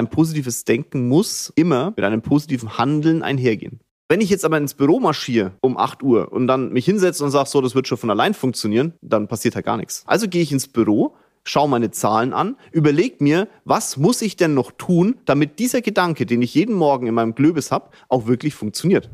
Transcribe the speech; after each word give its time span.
Ein 0.00 0.08
positives 0.08 0.64
Denken 0.64 1.08
muss 1.08 1.52
immer 1.56 1.92
mit 1.94 2.06
einem 2.06 2.22
positiven 2.22 2.78
Handeln 2.78 3.22
einhergehen. 3.22 3.80
Wenn 4.08 4.22
ich 4.22 4.30
jetzt 4.30 4.46
aber 4.46 4.56
ins 4.56 4.72
Büro 4.72 4.98
marschiere 4.98 5.52
um 5.60 5.76
8 5.76 6.02
Uhr 6.02 6.32
und 6.32 6.46
dann 6.46 6.72
mich 6.72 6.86
hinsetze 6.86 7.22
und 7.22 7.30
sage, 7.30 7.50
so, 7.50 7.60
das 7.60 7.74
wird 7.74 7.86
schon 7.86 7.98
von 7.98 8.08
allein 8.08 8.32
funktionieren, 8.32 8.94
dann 9.02 9.28
passiert 9.28 9.56
halt 9.56 9.66
gar 9.66 9.76
nichts. 9.76 10.02
Also 10.06 10.26
gehe 10.26 10.40
ich 10.40 10.52
ins 10.52 10.68
Büro, 10.68 11.16
schaue 11.44 11.68
meine 11.68 11.90
Zahlen 11.90 12.32
an, 12.32 12.56
überlege 12.72 13.16
mir, 13.22 13.46
was 13.66 13.98
muss 13.98 14.22
ich 14.22 14.36
denn 14.36 14.54
noch 14.54 14.72
tun, 14.72 15.16
damit 15.26 15.58
dieser 15.58 15.82
Gedanke, 15.82 16.24
den 16.24 16.40
ich 16.40 16.54
jeden 16.54 16.76
Morgen 16.76 17.06
in 17.06 17.12
meinem 17.12 17.34
Glöbis 17.34 17.70
habe, 17.70 17.90
auch 18.08 18.26
wirklich 18.26 18.54
funktioniert. 18.54 19.10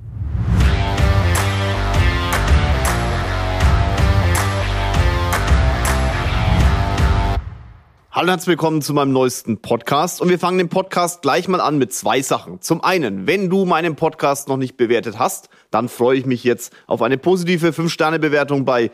Hallo 8.16 8.28
und 8.28 8.30
herzlich 8.30 8.48
willkommen 8.48 8.80
zu 8.80 8.94
meinem 8.94 9.12
neuesten 9.12 9.58
Podcast. 9.58 10.22
Und 10.22 10.30
wir 10.30 10.38
fangen 10.38 10.56
den 10.56 10.70
Podcast 10.70 11.20
gleich 11.20 11.48
mal 11.48 11.60
an 11.60 11.76
mit 11.76 11.92
zwei 11.92 12.22
Sachen. 12.22 12.62
Zum 12.62 12.82
einen, 12.82 13.26
wenn 13.26 13.50
du 13.50 13.66
meinen 13.66 13.94
Podcast 13.94 14.48
noch 14.48 14.56
nicht 14.56 14.78
bewertet 14.78 15.18
hast, 15.18 15.50
dann 15.70 15.90
freue 15.90 16.16
ich 16.16 16.24
mich 16.24 16.42
jetzt 16.42 16.72
auf 16.86 17.02
eine 17.02 17.18
positive 17.18 17.72
5-Sterne-Bewertung 17.72 18.64
bei, 18.64 18.90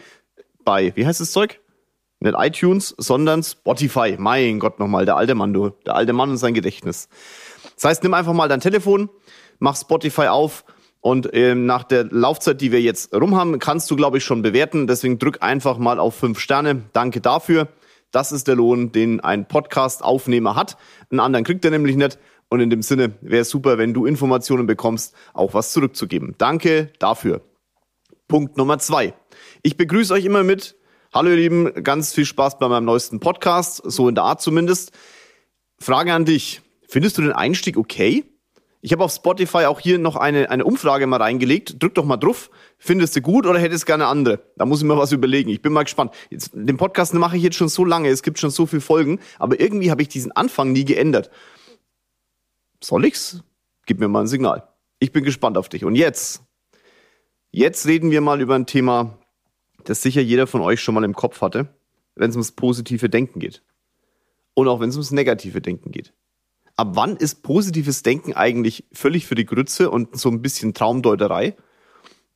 bei, 0.65 0.91
wie 0.96 1.06
heißt 1.06 1.20
das 1.20 1.30
Zeug? 1.30 1.60
Nicht 2.19 2.34
iTunes, 2.37 2.96
sondern 2.98 3.45
Spotify. 3.45 4.16
Mein 4.19 4.59
Gott 4.59 4.80
nochmal, 4.80 5.05
der 5.05 5.15
alte 5.15 5.37
Mann, 5.37 5.52
du. 5.52 5.70
Der 5.87 5.95
alte 5.95 6.12
Mann 6.12 6.30
und 6.30 6.38
sein 6.38 6.52
Gedächtnis. 6.54 7.09
Das 7.77 7.84
heißt, 7.84 8.02
nimm 8.02 8.15
einfach 8.15 8.32
mal 8.32 8.48
dein 8.48 8.59
Telefon, 8.60 9.09
mach 9.60 9.77
Spotify 9.77 10.27
auf 10.27 10.65
und 11.01 11.29
ähm, 11.32 11.65
nach 11.65 11.84
der 11.84 12.07
Laufzeit, 12.10 12.60
die 12.60 12.73
wir 12.73 12.80
jetzt 12.80 13.15
rum 13.15 13.37
haben, 13.37 13.60
kannst 13.60 13.88
du, 13.88 13.95
glaube 13.95 14.18
ich, 14.18 14.24
schon 14.24 14.43
bewerten. 14.43 14.88
Deswegen 14.88 15.20
drück 15.20 15.45
einfach 15.45 15.79
mal 15.79 16.01
auf 16.01 16.16
5 16.16 16.41
Sterne. 16.41 16.82
Danke 16.93 17.20
dafür. 17.20 17.68
Das 18.12 18.30
ist 18.30 18.47
der 18.47 18.57
Lohn, 18.57 18.93
den 18.93 19.21
ein 19.21 19.48
Podcast-Aufnehmer 19.48 20.55
hat. 20.55 20.77
Einen 21.11 21.21
anderen 21.21 21.45
kriegt 21.45 21.65
er 21.65 21.71
nämlich 21.71 21.97
nicht. 21.97 22.19
Und 22.51 22.61
in 22.61 22.69
dem 22.69 22.83
Sinne 22.83 23.15
wäre 23.23 23.41
es 23.41 23.51
super, 23.51 23.79
wenn 23.79 23.95
du 23.95 24.05
Informationen 24.05 24.66
bekommst, 24.66 25.15
auch 25.33 25.55
was 25.55 25.73
zurückzugeben. 25.73 26.35
Danke 26.37 26.93
dafür. 26.99 27.41
Punkt 28.29 28.59
Nummer 28.59 28.79
zwei. 28.79 29.15
Ich 29.63 29.79
begrüße 29.79 30.13
euch 30.13 30.27
immer 30.27 30.45
mit. 30.45 30.77
Hallo 31.15 31.30
ihr 31.30 31.37
Lieben, 31.37 31.82
ganz 31.82 32.13
viel 32.13 32.27
Spaß 32.27 32.59
bei 32.59 32.69
meinem 32.69 32.85
neuesten 32.85 33.21
Podcast, 33.21 33.82
so 33.85 34.09
in 34.09 34.15
der 34.15 34.24
Art 34.24 34.43
zumindest. 34.43 34.93
Frage 35.80 36.13
an 36.13 36.26
dich. 36.26 36.60
Findest 36.87 37.16
du 37.16 37.23
den 37.23 37.32
Einstieg 37.32 37.79
okay? 37.79 38.24
Ich 38.85 38.93
habe 38.93 39.05
auf 39.05 39.13
Spotify 39.13 39.66
auch 39.66 39.79
hier 39.79 40.01
noch 40.01 40.16
eine, 40.16 40.51
eine 40.51 40.65
Umfrage 40.65 41.07
mal 41.07 41.23
reingelegt. 41.23 41.80
Drück 41.80 41.95
doch 41.95 42.05
mal 42.05 42.16
drauf. 42.16 42.51
Findest 42.79 43.15
du 43.15 43.21
gut 43.21 43.47
oder 43.47 43.61
hättest 43.61 43.87
gerne 43.87 44.07
andere? 44.07 44.41
Da 44.57 44.66
muss 44.66 44.80
ich 44.80 44.85
mir 44.85 44.99
was 44.99 45.13
überlegen. 45.13 45.51
Ich 45.51 45.63
bin 45.63 45.73
mal 45.73 45.85
gespannt. 45.85 46.13
Jetzt, 46.30 46.51
den 46.52 46.77
Podcast 46.77 47.15
mache 47.15 47.37
ich 47.37 47.45
jetzt 47.45 47.55
schon 47.55 47.69
so 47.69 47.85
lange. 47.85 48.09
Es 48.09 48.25
gibt 48.25 48.41
schon 48.41 48.51
so 48.51 48.66
viele 48.66 48.83
Folgen. 48.83 49.21
Aber 49.38 49.60
irgendwie 49.60 49.93
habe 49.93 50.03
ich 50.03 50.09
diesen 50.09 50.33
Anfang 50.33 50.73
nie 50.73 50.85
geändert. 50.85 51.30
Soll 52.83 53.05
ich's? 53.05 53.45
Gib 53.87 54.01
mir 54.01 54.09
mal 54.09 54.23
ein 54.23 54.27
Signal. 54.27 54.66
Ich 54.99 55.13
bin 55.13 55.23
gespannt 55.23 55.59
auf 55.59 55.69
dich. 55.69 55.85
Und 55.85 55.95
jetzt, 55.95 56.43
jetzt 57.53 57.87
reden 57.87 58.10
wir 58.10 58.21
mal 58.21 58.41
über 58.41 58.57
ein 58.57 58.66
Thema, 58.66 59.16
das 59.85 60.03
sicher 60.03 60.23
jeder 60.23 60.49
von 60.49 60.60
euch 60.60 60.80
schon 60.80 60.97
mal 60.97 61.05
im 61.05 61.15
Kopf 61.15 61.41
hatte, 61.41 61.69
wenn 62.16 62.30
es 62.30 62.37
ums 62.37 62.51
positive 62.51 63.09
Denken 63.09 63.38
geht. 63.38 63.63
Und 64.55 64.66
auch 64.66 64.81
wenn 64.81 64.88
es 64.88 64.97
ums 64.97 65.12
negative 65.12 65.60
Denken 65.60 65.93
geht 65.93 66.12
ab 66.76 66.91
wann 66.92 67.16
ist 67.16 67.42
positives 67.42 68.03
Denken 68.03 68.32
eigentlich 68.34 68.84
völlig 68.92 69.26
für 69.26 69.34
die 69.34 69.47
Grütze 69.47 69.91
und 69.91 70.19
so 70.19 70.28
ein 70.28 70.42
bisschen 70.42 70.75
Traumdeuterei? 70.75 71.56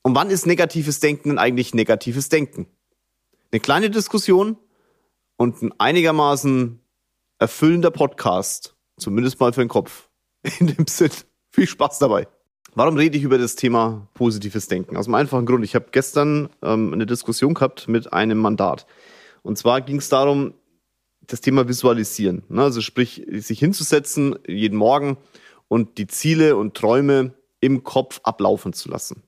Und 0.02 0.14
wann 0.14 0.30
ist 0.30 0.46
negatives 0.46 1.00
Denken 1.00 1.30
denn 1.30 1.38
eigentlich 1.38 1.74
negatives 1.74 2.28
Denken? 2.28 2.66
Eine 3.50 3.60
kleine 3.60 3.90
Diskussion 3.90 4.56
und 5.36 5.62
ein 5.62 5.72
einigermaßen 5.78 6.80
erfüllender 7.38 7.90
Podcast, 7.90 8.76
zumindest 8.98 9.40
mal 9.40 9.52
für 9.52 9.62
den 9.62 9.68
Kopf. 9.68 10.08
In 10.60 10.68
dem 10.68 10.86
Sinn, 10.86 11.10
viel 11.50 11.66
Spaß 11.66 11.98
dabei. 11.98 12.28
Warum 12.74 12.96
rede 12.96 13.16
ich 13.16 13.24
über 13.24 13.38
das 13.38 13.56
Thema 13.56 14.06
positives 14.14 14.68
Denken? 14.68 14.96
Aus 14.96 15.06
dem 15.06 15.14
einfachen 15.14 15.46
Grund, 15.46 15.64
ich 15.64 15.74
habe 15.74 15.86
gestern 15.92 16.50
ähm, 16.62 16.92
eine 16.92 17.06
Diskussion 17.06 17.54
gehabt 17.54 17.88
mit 17.88 18.12
einem 18.12 18.38
Mandat. 18.38 18.86
Und 19.42 19.56
zwar 19.56 19.80
ging 19.80 19.96
es 19.96 20.08
darum, 20.08 20.52
das 21.26 21.40
Thema 21.40 21.68
Visualisieren. 21.68 22.42
Ne? 22.48 22.62
Also 22.62 22.80
sprich, 22.80 23.26
sich 23.30 23.58
hinzusetzen 23.58 24.38
jeden 24.46 24.76
Morgen 24.76 25.16
und 25.68 25.98
die 25.98 26.06
Ziele 26.06 26.56
und 26.56 26.74
Träume 26.74 27.34
im 27.60 27.82
Kopf 27.84 28.20
ablaufen 28.22 28.72
zu 28.72 28.88
lassen. 28.88 29.22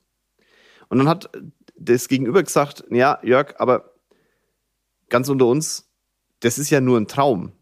Und 0.89 0.99
dann 0.99 1.09
hat 1.09 1.31
das 1.77 2.09
Gegenüber 2.09 2.43
gesagt, 2.43 2.85
ja, 2.91 3.19
Jörg, 3.23 3.55
aber 3.59 3.95
ganz 5.09 5.29
unter 5.29 5.47
uns, 5.47 5.89
das 6.41 6.59
ist 6.59 6.71
ja 6.71 6.81
nur 6.81 6.99
ein 6.99 7.09
Traum. 7.09 7.53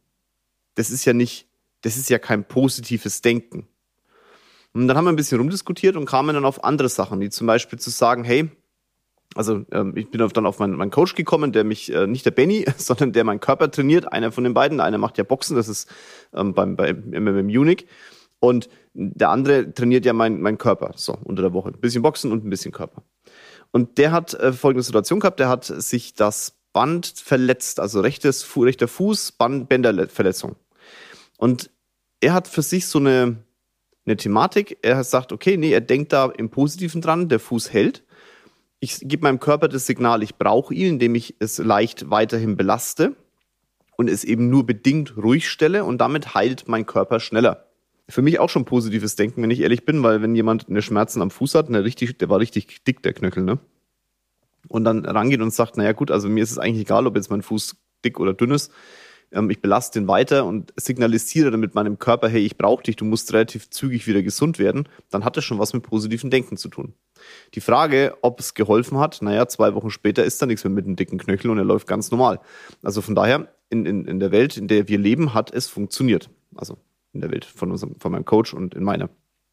Das 0.74 0.90
ist 0.90 1.04
ja 1.04 1.12
nicht, 1.12 1.48
das 1.82 1.96
ist 1.96 2.10
ja 2.10 2.18
kein 2.18 2.46
positives 2.46 3.22
Denken. 3.22 3.66
Und 4.72 4.88
dann 4.88 4.96
haben 4.96 5.06
wir 5.06 5.12
ein 5.12 5.16
bisschen 5.16 5.38
rumdiskutiert 5.38 5.96
und 5.96 6.04
kamen 6.04 6.34
dann 6.34 6.44
auf 6.44 6.62
andere 6.62 6.88
Sachen, 6.88 7.20
wie 7.20 7.30
zum 7.30 7.46
Beispiel 7.46 7.78
zu 7.78 7.90
sagen, 7.90 8.24
hey, 8.24 8.50
also 9.36 9.64
ähm, 9.70 9.92
ich 9.96 10.10
bin 10.10 10.26
dann 10.32 10.46
auf 10.46 10.58
meinen, 10.58 10.76
meinen 10.76 10.90
Coach 10.90 11.14
gekommen, 11.14 11.52
der 11.52 11.64
mich, 11.64 11.92
äh, 11.92 12.06
nicht 12.06 12.24
der 12.24 12.30
Benny, 12.30 12.64
sondern 12.76 13.12
der 13.12 13.24
meinen 13.24 13.40
Körper 13.40 13.70
trainiert, 13.70 14.12
einer 14.12 14.32
von 14.32 14.44
den 14.44 14.54
beiden. 14.54 14.80
Einer 14.80 14.98
macht 14.98 15.18
ja 15.18 15.24
Boxen, 15.24 15.56
das 15.56 15.68
ist 15.68 15.88
ähm, 16.34 16.54
beim, 16.54 16.76
bei 16.76 16.92
MMM 16.92 17.46
Munich. 17.46 17.86
Und 18.38 18.68
der 18.94 19.30
andere 19.30 19.72
trainiert 19.72 20.04
ja 20.04 20.12
meinen 20.12 20.40
mein 20.40 20.58
Körper, 20.58 20.92
so 20.96 21.16
unter 21.24 21.42
der 21.42 21.52
Woche. 21.52 21.68
Ein 21.68 21.80
bisschen 21.80 22.02
Boxen 22.02 22.32
und 22.32 22.44
ein 22.44 22.50
bisschen 22.50 22.72
Körper. 22.72 23.02
Und 23.72 23.98
der 23.98 24.12
hat 24.12 24.34
äh, 24.34 24.52
folgende 24.52 24.82
Situation 24.82 25.20
gehabt, 25.20 25.40
der 25.40 25.48
hat 25.48 25.64
sich 25.64 26.14
das 26.14 26.56
Band 26.72 27.06
verletzt, 27.06 27.80
also 27.80 28.00
rechtes, 28.00 28.46
rechter 28.56 28.88
Fuß, 28.88 29.32
Band, 29.32 29.68
Bänderverletzung. 29.68 30.56
Und 31.38 31.70
er 32.20 32.32
hat 32.34 32.48
für 32.48 32.62
sich 32.62 32.86
so 32.86 32.98
eine, 32.98 33.36
eine 34.06 34.16
Thematik, 34.16 34.78
er 34.82 35.02
sagt, 35.04 35.32
okay, 35.32 35.56
nee, 35.56 35.72
er 35.72 35.80
denkt 35.80 36.12
da 36.12 36.26
im 36.26 36.50
Positiven 36.50 37.00
dran, 37.00 37.28
der 37.28 37.40
Fuß 37.40 37.72
hält 37.72 38.05
ich 38.80 39.00
gebe 39.00 39.22
meinem 39.24 39.40
Körper 39.40 39.68
das 39.68 39.86
Signal, 39.86 40.22
ich 40.22 40.36
brauche 40.36 40.74
ihn, 40.74 40.94
indem 40.94 41.14
ich 41.14 41.36
es 41.38 41.58
leicht 41.58 42.10
weiterhin 42.10 42.56
belaste 42.56 43.16
und 43.96 44.08
es 44.08 44.24
eben 44.24 44.50
nur 44.50 44.66
bedingt 44.66 45.16
ruhig 45.16 45.48
stelle 45.48 45.84
und 45.84 45.98
damit 45.98 46.34
heilt 46.34 46.68
mein 46.68 46.86
Körper 46.86 47.20
schneller. 47.20 47.66
Für 48.08 48.22
mich 48.22 48.38
auch 48.38 48.50
schon 48.50 48.64
positives 48.64 49.16
Denken, 49.16 49.42
wenn 49.42 49.50
ich 49.50 49.60
ehrlich 49.60 49.84
bin, 49.84 50.02
weil 50.02 50.22
wenn 50.22 50.36
jemand 50.36 50.68
eine 50.68 50.82
Schmerzen 50.82 51.22
am 51.22 51.30
Fuß 51.30 51.54
hat, 51.54 51.68
eine 51.68 51.82
richtig, 51.82 52.18
der 52.18 52.28
war 52.28 52.38
richtig 52.38 52.84
dick, 52.84 53.02
der 53.02 53.14
Knöchel, 53.14 53.42
ne? 53.42 53.58
Und 54.68 54.84
dann 54.84 55.04
rangeht 55.04 55.40
und 55.40 55.52
sagt, 55.52 55.76
naja 55.76 55.92
gut, 55.92 56.10
also 56.10 56.28
mir 56.28 56.42
ist 56.42 56.50
es 56.50 56.58
eigentlich 56.58 56.82
egal, 56.82 57.06
ob 57.06 57.16
jetzt 57.16 57.30
mein 57.30 57.42
Fuß 57.42 57.76
dick 58.04 58.18
oder 58.18 58.34
dünn 58.34 58.50
ist. 58.50 58.72
Ähm, 59.32 59.48
ich 59.50 59.60
belaste 59.60 60.00
den 60.00 60.08
weiter 60.08 60.44
und 60.44 60.72
signalisiere 60.76 61.50
dann 61.50 61.60
mit 61.60 61.74
meinem 61.74 61.98
Körper, 61.98 62.28
hey, 62.28 62.44
ich 62.44 62.56
brauche 62.56 62.82
dich, 62.82 62.96
du 62.96 63.04
musst 63.04 63.32
relativ 63.32 63.70
zügig 63.70 64.06
wieder 64.06 64.22
gesund 64.22 64.58
werden, 64.58 64.88
dann 65.10 65.24
hat 65.24 65.36
das 65.36 65.44
schon 65.44 65.58
was 65.58 65.72
mit 65.72 65.82
positivem 65.82 66.30
Denken 66.30 66.56
zu 66.56 66.68
tun. 66.68 66.94
Die 67.54 67.60
Frage, 67.60 68.16
ob 68.22 68.40
es 68.40 68.54
geholfen 68.54 68.98
hat, 68.98 69.22
naja, 69.22 69.48
zwei 69.48 69.74
Wochen 69.74 69.90
später 69.90 70.24
ist 70.24 70.40
da 70.40 70.46
nichts 70.46 70.64
mehr 70.64 70.72
mit 70.72 70.86
einem 70.86 70.96
dicken 70.96 71.18
Knöchel 71.18 71.50
und 71.50 71.58
er 71.58 71.64
läuft 71.64 71.86
ganz 71.86 72.10
normal. 72.10 72.40
Also 72.82 73.02
von 73.02 73.14
daher, 73.14 73.48
in, 73.70 73.86
in, 73.86 74.04
in 74.04 74.20
der 74.20 74.32
Welt, 74.32 74.56
in 74.56 74.68
der 74.68 74.88
wir 74.88 74.98
leben, 74.98 75.34
hat 75.34 75.52
es 75.52 75.68
funktioniert. 75.68 76.30
Also 76.54 76.76
in 77.12 77.20
der 77.20 77.30
Welt 77.30 77.44
von, 77.44 77.70
unserem, 77.70 77.96
von 77.98 78.12
meinem 78.12 78.24
Coach 78.24 78.54
und 78.54 78.74
in 78.74 78.84
meiner. 78.84 79.08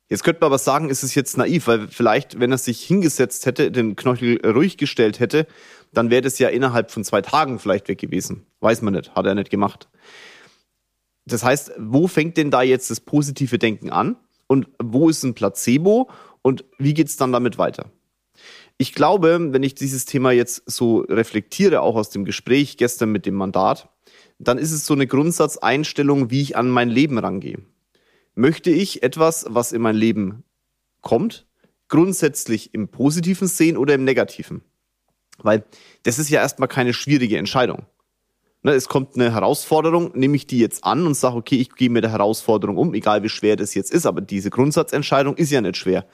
Jetzt 0.10 0.24
könnte 0.24 0.42
man 0.42 0.48
aber 0.48 0.58
sagen, 0.58 0.90
ist 0.90 1.04
es 1.04 1.16
jetzt 1.16 1.38
naiv, 1.38 1.68
weil 1.68 1.88
vielleicht, 1.88 2.40
wenn 2.40 2.52
er 2.52 2.58
sich 2.58 2.84
hingesetzt 2.84 3.46
hätte, 3.46 3.72
den 3.72 3.96
Knöchel 3.96 4.40
ruhig 4.46 4.78
gestellt 4.78 5.20
hätte, 5.20 5.48
dann 5.94 6.10
wäre 6.10 6.22
das 6.22 6.40
ja 6.40 6.50
innerhalb 6.50 6.92
von 6.92 7.04
zwei 7.04 7.22
Tagen 7.22 7.58
vielleicht 7.58 7.88
weg 7.88 8.00
gewesen. 8.00 8.46
Weiß 8.60 8.82
man 8.82 8.94
nicht, 8.94 9.16
hat 9.16 9.26
er 9.26 9.36
nicht 9.36 9.50
gemacht. 9.50 9.90
Das 11.26 11.44
heißt, 11.44 11.72
wo 11.80 12.08
fängt 12.08 12.38
denn 12.38 12.52
da 12.52 12.62
jetzt 12.62 12.92
das 12.92 13.00
positive 13.00 13.58
Denken 13.58 13.90
an? 13.90 14.18
Und 14.48 14.68
wo 14.82 15.10
ist 15.10 15.24
ein 15.24 15.34
Placebo? 15.34 16.10
Und 16.44 16.66
wie 16.78 16.94
geht's 16.94 17.18
dann 17.18 17.32
damit 17.32 17.58
weiter? 17.58 17.92
Ich 18.78 18.94
glaube, 18.94 19.52
wenn 19.52 19.64
ich 19.64 19.74
dieses 19.74 20.06
Thema 20.06 20.32
jetzt 20.32 20.64
so 20.70 21.00
reflektiere, 21.00 21.82
auch 21.82 21.96
aus 21.96 22.12
dem 22.12 22.26
Gespräch 22.26 22.78
gestern 22.78 23.12
mit 23.12 23.26
dem 23.26 23.36
Mandat, 23.36 23.90
dann 24.40 24.58
ist 24.58 24.72
es 24.72 24.86
so 24.86 24.94
eine 24.94 25.08
Grundsatzeinstellung, 25.08 26.30
wie 26.30 26.42
ich 26.42 26.58
an 26.58 26.70
mein 26.70 26.90
Leben 26.90 27.18
rangehe. 27.18 27.60
Möchte 28.36 28.72
ich 28.72 29.04
etwas, 29.04 29.46
was 29.50 29.72
in 29.72 29.82
mein 29.82 29.96
Leben 29.96 30.44
kommt, 31.02 31.48
grundsätzlich 31.88 32.74
im 32.74 32.88
Positiven 32.90 33.48
sehen 33.48 33.78
oder 33.78 33.94
im 33.94 34.04
Negativen? 34.04 34.62
Weil 35.38 35.64
das 36.04 36.20
ist 36.20 36.30
ja 36.30 36.42
erstmal 36.42 36.68
keine 36.68 36.94
schwierige 36.94 37.38
Entscheidung. 37.38 37.86
Ne, 38.64 38.72
es 38.72 38.88
kommt 38.88 39.16
eine 39.16 39.34
Herausforderung, 39.34 40.12
nehme 40.16 40.38
ich 40.38 40.48
die 40.48 40.60
jetzt 40.60 40.86
an 40.86 41.06
und 41.06 41.16
sage, 41.16 41.36
okay, 41.36 41.58
ich 41.58 41.76
gehe 41.76 41.90
mit 41.90 42.04
der 42.04 42.12
Herausforderung 42.12 42.78
um, 42.78 42.94
egal 42.94 43.22
wie 43.22 43.30
schwer 43.30 43.58
das 43.58 43.76
jetzt 43.76 43.92
ist, 43.92 44.06
aber 44.06 44.22
diese 44.22 44.50
Grundsatzentscheidung 44.50 45.36
ist 45.36 45.52
ja 45.52 45.60
nicht 45.60 45.78
schwer. 45.78 46.06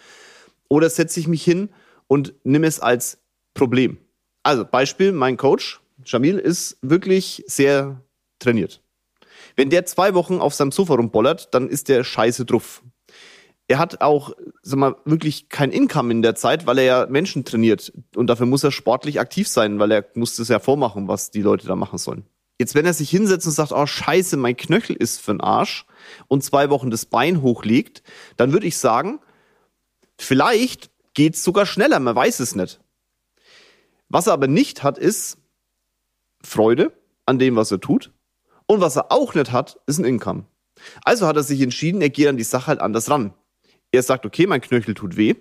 Oder 0.68 0.90
setze 0.90 1.19
ich 1.19 1.28
mich 1.28 1.44
hin 1.44 1.69
und 2.07 2.34
nehme 2.44 2.66
es 2.66 2.80
als 2.80 3.19
Problem. 3.54 4.00
Also 4.42 4.66
Beispiel, 4.66 5.12
mein 5.12 5.38
Coach, 5.38 5.80
Jamil, 6.04 6.40
ist 6.40 6.78
wirklich 6.81 7.44
sehr 7.46 8.01
trainiert. 8.40 8.81
Wenn 9.56 9.69
der 9.69 9.86
zwei 9.86 10.16
Wochen 10.16 10.40
auf 10.40 10.56
seinem 10.56 10.72
Sofa 10.72 10.96
rumbollert, 10.96 11.54
dann 11.54 11.69
ist 11.69 11.88
der 11.88 12.04
scheiße 12.04 12.46
drauf 12.46 12.81
er 13.69 13.78
hat 13.78 14.01
auch, 14.01 14.31
sag 14.63 14.80
mal, 14.80 14.96
wirklich 15.06 15.48
kein 15.48 15.72
Income 15.72 16.12
in 16.12 16.22
der 16.24 16.34
Zeit, 16.34 16.66
weil 16.66 16.80
er 16.80 16.84
ja 16.84 17.06
Menschen 17.07 17.46
trainiert. 17.46 17.94
Und 18.16 18.28
dafür 18.28 18.48
muss 18.48 18.63
er 18.63 18.72
sportlich 18.72 19.19
aktiv 19.19 19.48
sein, 19.48 19.78
weil 19.78 19.92
er 19.92 20.06
muss 20.16 20.36
das 20.36 20.48
ja 20.48 20.57
vormachen, 20.57 21.07
was 21.07 21.30
die 21.30 21.44
Leute 21.44 21.68
da 21.68 21.75
machen 21.75 22.00
sollen. 22.00 22.25
Jetzt, 22.60 22.76
wenn 22.76 22.86
er 22.86 22.94
sich 22.94 23.10
hinsetzt 23.10 23.48
und 23.48 23.54
sagt, 23.54 23.72
oh 23.72 23.86
scheiße, 23.86 24.36
mein 24.36 24.58
Knöchel 24.58 24.96
ist 24.96 25.22
für 25.22 25.32
den 25.32 25.40
Arsch 25.40 25.86
und 26.28 26.44
zwei 26.44 26.70
Wochen 26.70 26.92
das 26.92 27.06
Bein 27.06 27.42
hochlegt, 27.42 28.04
dann 28.36 28.52
würde 28.52 28.68
ich 28.68 28.78
sagen, 28.78 29.20
vielleicht 30.18 30.92
geht's 31.14 31.42
sogar 31.44 31.66
schneller, 31.66 32.00
man 32.00 32.16
weiß 32.16 32.42
es 32.42 32.56
nicht. 32.56 32.82
Was 34.10 34.28
er 34.28 34.34
aber 34.34 34.48
nicht 34.48 34.84
hat, 34.84 34.98
ist 34.98 35.38
Freude 36.44 36.92
an 37.26 37.40
dem, 37.40 37.56
was 37.56 37.72
er 37.72 37.80
tut. 37.80 38.12
Und 38.66 38.82
was 38.82 38.98
er 38.98 39.12
auch 39.12 39.34
nicht 39.36 39.52
hat, 39.52 39.80
ist 39.88 39.98
ein 39.98 40.06
Income. 40.06 40.46
Also 41.04 41.28
hat 41.28 41.38
er 41.38 41.44
sich 41.44 41.62
entschieden, 41.62 42.02
er 42.02 42.10
geht 42.10 42.28
an 42.28 42.38
die 42.38 42.44
Sache 42.44 42.68
halt 42.68 42.82
anders 42.82 43.10
ran. 43.10 43.34
Er 43.92 44.04
sagt, 44.04 44.26
okay, 44.26 44.48
mein 44.48 44.62
Knöchel 44.62 44.96
tut 44.96 45.16
weh, 45.16 45.36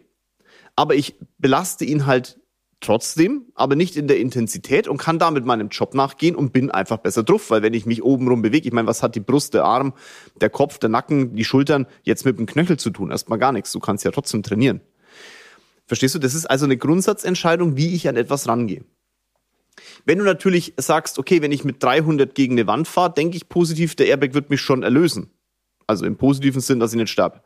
aber 0.76 0.94
ich 0.94 1.16
belaste 1.38 1.84
ihn 1.84 2.06
halt 2.06 2.40
trotzdem, 2.80 3.46
aber 3.54 3.74
nicht 3.76 3.96
in 3.96 4.08
der 4.08 4.18
Intensität 4.18 4.88
und 4.88 4.98
kann 4.98 5.18
damit 5.18 5.44
meinem 5.44 5.68
Job 5.68 5.94
nachgehen 5.94 6.36
und 6.36 6.52
bin 6.52 6.70
einfach 6.70 6.98
besser 6.98 7.22
drauf, 7.22 7.50
weil 7.50 7.62
wenn 7.62 7.74
ich 7.74 7.86
mich 7.86 8.02
obenrum 8.02 8.42
bewege, 8.42 8.68
ich 8.68 8.72
meine, 8.72 8.86
was 8.86 9.02
hat 9.02 9.14
die 9.14 9.20
Brust, 9.20 9.54
der 9.54 9.64
Arm, 9.64 9.94
der 10.40 10.50
Kopf, 10.50 10.78
der 10.78 10.88
Nacken, 10.88 11.34
die 11.34 11.44
Schultern 11.44 11.86
jetzt 12.02 12.24
mit 12.24 12.38
dem 12.38 12.46
Knöchel 12.46 12.78
zu 12.78 12.90
tun? 12.90 13.10
Erstmal 13.10 13.38
gar 13.38 13.52
nichts. 13.52 13.72
Du 13.72 13.80
kannst 13.80 14.04
ja 14.04 14.10
trotzdem 14.10 14.42
trainieren. 14.42 14.80
Verstehst 15.86 16.14
du? 16.14 16.18
Das 16.18 16.34
ist 16.34 16.46
also 16.46 16.66
eine 16.66 16.76
Grundsatzentscheidung, 16.76 17.76
wie 17.76 17.94
ich 17.94 18.08
an 18.08 18.16
etwas 18.16 18.46
rangehe. 18.46 18.84
Wenn 20.04 20.18
du 20.18 20.24
natürlich 20.24 20.74
sagst, 20.76 21.18
okay, 21.18 21.42
wenn 21.42 21.52
ich 21.52 21.64
mit 21.64 21.82
300 21.82 22.34
gegen 22.34 22.54
eine 22.54 22.66
Wand 22.66 22.88
fahre, 22.88 23.14
denke 23.14 23.36
ich 23.36 23.48
positiv, 23.48 23.94
der 23.94 24.06
Airbag 24.06 24.34
wird 24.34 24.50
mich 24.50 24.60
schon 24.60 24.82
erlösen. 24.82 25.30
Also 25.86 26.04
im 26.04 26.16
positiven 26.16 26.60
Sinn, 26.60 26.80
dass 26.80 26.92
ich 26.92 26.98
nicht 26.98 27.10
sterbe. 27.10 27.40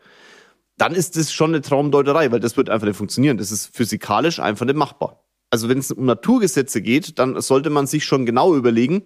Dann 0.82 0.96
ist 0.96 1.16
das 1.16 1.32
schon 1.32 1.50
eine 1.50 1.60
Traumdeuterei, 1.60 2.32
weil 2.32 2.40
das 2.40 2.56
wird 2.56 2.68
einfach 2.68 2.88
nicht 2.88 2.96
funktionieren. 2.96 3.38
Das 3.38 3.52
ist 3.52 3.72
physikalisch 3.72 4.40
einfach 4.40 4.66
nicht 4.66 4.74
machbar. 4.74 5.22
Also 5.48 5.68
wenn 5.68 5.78
es 5.78 5.92
um 5.92 6.06
Naturgesetze 6.06 6.82
geht, 6.82 7.20
dann 7.20 7.40
sollte 7.40 7.70
man 7.70 7.86
sich 7.86 8.04
schon 8.04 8.26
genau 8.26 8.56
überlegen, 8.56 9.04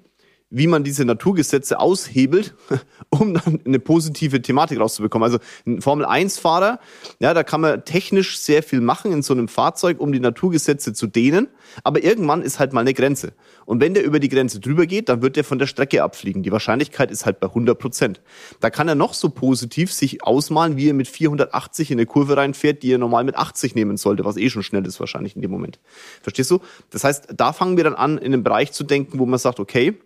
wie 0.50 0.68
man 0.68 0.84
diese 0.84 1.04
Naturgesetze 1.04 1.80
aushebelt, 1.80 2.54
um 3.10 3.34
dann 3.34 3.60
eine 3.64 3.80
positive 3.80 4.40
Thematik 4.40 4.78
rauszubekommen. 4.78 5.24
Also 5.24 5.38
ein 5.66 5.80
Formel-1-Fahrer, 5.80 6.78
ja, 7.18 7.34
da 7.34 7.42
kann 7.42 7.60
man 7.60 7.84
technisch 7.84 8.38
sehr 8.38 8.62
viel 8.62 8.80
machen 8.80 9.12
in 9.12 9.22
so 9.22 9.34
einem 9.34 9.48
Fahrzeug, 9.48 9.98
um 9.98 10.12
die 10.12 10.20
Naturgesetze 10.20 10.92
zu 10.92 11.08
dehnen, 11.08 11.48
aber 11.82 12.04
irgendwann 12.04 12.42
ist 12.42 12.60
halt 12.60 12.72
mal 12.72 12.82
eine 12.82 12.94
Grenze. 12.94 13.32
Und 13.64 13.80
wenn 13.80 13.94
der 13.94 14.04
über 14.04 14.20
die 14.20 14.28
Grenze 14.28 14.60
drüber 14.60 14.86
geht, 14.86 15.08
dann 15.08 15.20
wird 15.20 15.34
der 15.34 15.42
von 15.42 15.58
der 15.58 15.66
Strecke 15.66 16.04
abfliegen. 16.04 16.44
Die 16.44 16.52
Wahrscheinlichkeit 16.52 17.10
ist 17.10 17.26
halt 17.26 17.40
bei 17.40 17.48
100 17.48 17.76
Prozent. 17.76 18.20
Da 18.60 18.70
kann 18.70 18.86
er 18.86 18.94
noch 18.94 19.14
so 19.14 19.30
positiv 19.30 19.92
sich 19.92 20.22
ausmalen, 20.22 20.76
wie 20.76 20.90
er 20.90 20.94
mit 20.94 21.08
480 21.08 21.90
in 21.90 21.98
eine 21.98 22.06
Kurve 22.06 22.36
reinfährt, 22.36 22.84
die 22.84 22.92
er 22.92 22.98
normal 22.98 23.24
mit 23.24 23.36
80 23.36 23.74
nehmen 23.74 23.96
sollte, 23.96 24.24
was 24.24 24.36
eh 24.36 24.48
schon 24.48 24.62
schnell 24.62 24.86
ist 24.86 25.00
wahrscheinlich 25.00 25.34
in 25.34 25.42
dem 25.42 25.50
Moment. 25.50 25.80
Verstehst 26.22 26.52
du? 26.52 26.60
Das 26.90 27.02
heißt, 27.02 27.34
da 27.36 27.52
fangen 27.52 27.76
wir 27.76 27.82
dann 27.82 27.94
an, 27.94 28.18
in 28.18 28.32
einem 28.32 28.44
Bereich 28.44 28.70
zu 28.70 28.84
denken, 28.84 29.18
wo 29.18 29.26
man 29.26 29.40
sagt, 29.40 29.58
okay, 29.58 29.98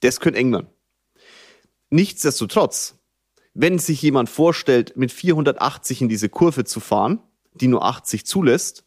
das 0.00 0.20
könnte 0.20 0.38
eng 0.38 0.52
werden. 0.52 0.68
Nichtsdestotrotz, 1.90 2.98
wenn 3.54 3.78
sich 3.78 4.02
jemand 4.02 4.28
vorstellt, 4.28 4.96
mit 4.96 5.10
480 5.10 6.02
in 6.02 6.08
diese 6.08 6.28
Kurve 6.28 6.64
zu 6.64 6.80
fahren, 6.80 7.20
die 7.54 7.68
nur 7.68 7.84
80 7.84 8.26
zulässt, 8.26 8.84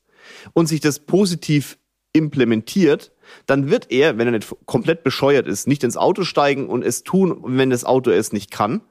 und 0.54 0.68
sich 0.68 0.80
das 0.80 1.00
positiv 1.00 1.78
implementiert, 2.14 3.12
dann 3.46 3.70
wird 3.70 3.92
er, 3.92 4.18
wenn 4.18 4.28
er 4.28 4.34
nicht 4.34 4.56
komplett 4.66 5.04
bescheuert 5.04 5.48
ist, 5.48 5.68
nicht 5.68 5.84
ins 5.84 5.98
Auto 5.98 6.24
steigen 6.24 6.68
und 6.68 6.84
es 6.84 7.04
tun, 7.04 7.42
wenn 7.44 7.70
das 7.70 7.86
Auto 7.86 8.12
es 8.12 8.34
nicht 8.34 8.52
kann, 8.52 8.82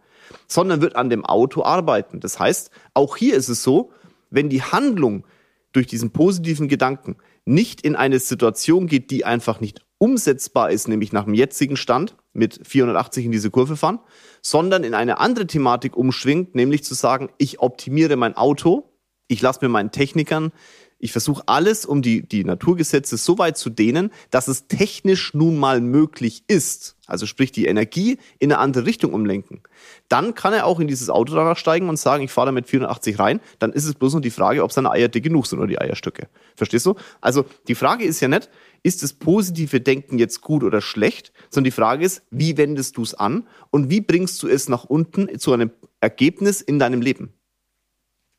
sondern 0.46 0.80
wird 0.80 0.96
an 0.96 1.10
dem 1.10 1.24
Auto 1.24 1.62
arbeiten. 1.62 2.20
Das 2.20 2.38
heißt, 2.38 2.70
auch 2.94 3.16
hier 3.16 3.34
ist 3.34 3.48
es 3.48 3.62
so, 3.62 3.92
wenn 4.30 4.48
die 4.48 4.62
Handlung 4.62 5.26
durch 5.72 5.86
diesen 5.86 6.10
positiven 6.10 6.68
Gedanken 6.68 7.16
nicht 7.44 7.82
in 7.82 7.96
eine 7.96 8.18
Situation 8.18 8.86
geht, 8.86 9.10
die 9.10 9.24
einfach 9.24 9.60
nicht 9.60 9.84
umsetzbar 10.00 10.70
ist, 10.70 10.88
nämlich 10.88 11.12
nach 11.12 11.24
dem 11.24 11.34
jetzigen 11.34 11.76
Stand 11.76 12.16
mit 12.32 12.66
480 12.66 13.26
in 13.26 13.32
diese 13.32 13.50
Kurve 13.50 13.76
fahren, 13.76 14.00
sondern 14.40 14.82
in 14.82 14.94
eine 14.94 15.20
andere 15.20 15.46
Thematik 15.46 15.94
umschwingt, 15.94 16.54
nämlich 16.54 16.82
zu 16.82 16.94
sagen, 16.94 17.28
ich 17.36 17.60
optimiere 17.60 18.16
mein 18.16 18.34
Auto, 18.34 18.90
ich 19.28 19.42
lasse 19.42 19.60
mir 19.62 19.68
meinen 19.68 19.90
Technikern 19.90 20.52
ich 21.00 21.12
versuche 21.12 21.42
alles, 21.46 21.86
um 21.86 22.02
die, 22.02 22.22
die 22.22 22.44
Naturgesetze 22.44 23.16
so 23.16 23.38
weit 23.38 23.56
zu 23.56 23.70
dehnen, 23.70 24.10
dass 24.30 24.48
es 24.48 24.66
technisch 24.68 25.32
nun 25.32 25.58
mal 25.58 25.80
möglich 25.80 26.44
ist. 26.46 26.96
Also 27.06 27.26
sprich 27.26 27.50
die 27.50 27.66
Energie 27.66 28.18
in 28.38 28.52
eine 28.52 28.60
andere 28.60 28.86
Richtung 28.86 29.14
umlenken. 29.14 29.62
Dann 30.08 30.34
kann 30.34 30.52
er 30.52 30.66
auch 30.66 30.78
in 30.78 30.86
dieses 30.86 31.10
Auto 31.10 31.34
danach 31.34 31.56
steigen 31.56 31.88
und 31.88 31.98
sagen, 31.98 32.22
ich 32.22 32.30
fahre 32.30 32.46
damit 32.46 32.68
480 32.68 33.18
rein. 33.18 33.40
Dann 33.58 33.72
ist 33.72 33.86
es 33.86 33.94
bloß 33.94 34.14
noch 34.14 34.20
die 34.20 34.30
Frage, 34.30 34.62
ob 34.62 34.72
seine 34.72 34.90
Eier 34.90 35.08
dick 35.08 35.24
genug 35.24 35.46
sind 35.46 35.58
oder 35.58 35.68
die 35.68 35.80
Eierstücke. 35.80 36.28
Verstehst 36.54 36.84
du? 36.84 36.94
Also 37.20 37.46
die 37.66 37.74
Frage 37.74 38.04
ist 38.04 38.20
ja 38.20 38.28
nicht, 38.28 38.50
ist 38.82 39.02
das 39.02 39.14
positive 39.14 39.80
Denken 39.80 40.18
jetzt 40.18 40.42
gut 40.42 40.62
oder 40.62 40.82
schlecht, 40.82 41.32
sondern 41.48 41.64
die 41.64 41.70
Frage 41.72 42.04
ist, 42.04 42.22
wie 42.30 42.56
wendest 42.58 42.98
du 42.98 43.02
es 43.02 43.14
an 43.14 43.48
und 43.70 43.90
wie 43.90 44.02
bringst 44.02 44.42
du 44.42 44.48
es 44.48 44.68
nach 44.68 44.84
unten 44.84 45.38
zu 45.38 45.52
einem 45.52 45.70
Ergebnis 46.00 46.60
in 46.60 46.78
deinem 46.78 47.00
Leben? 47.00 47.32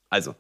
Also, 0.10 0.36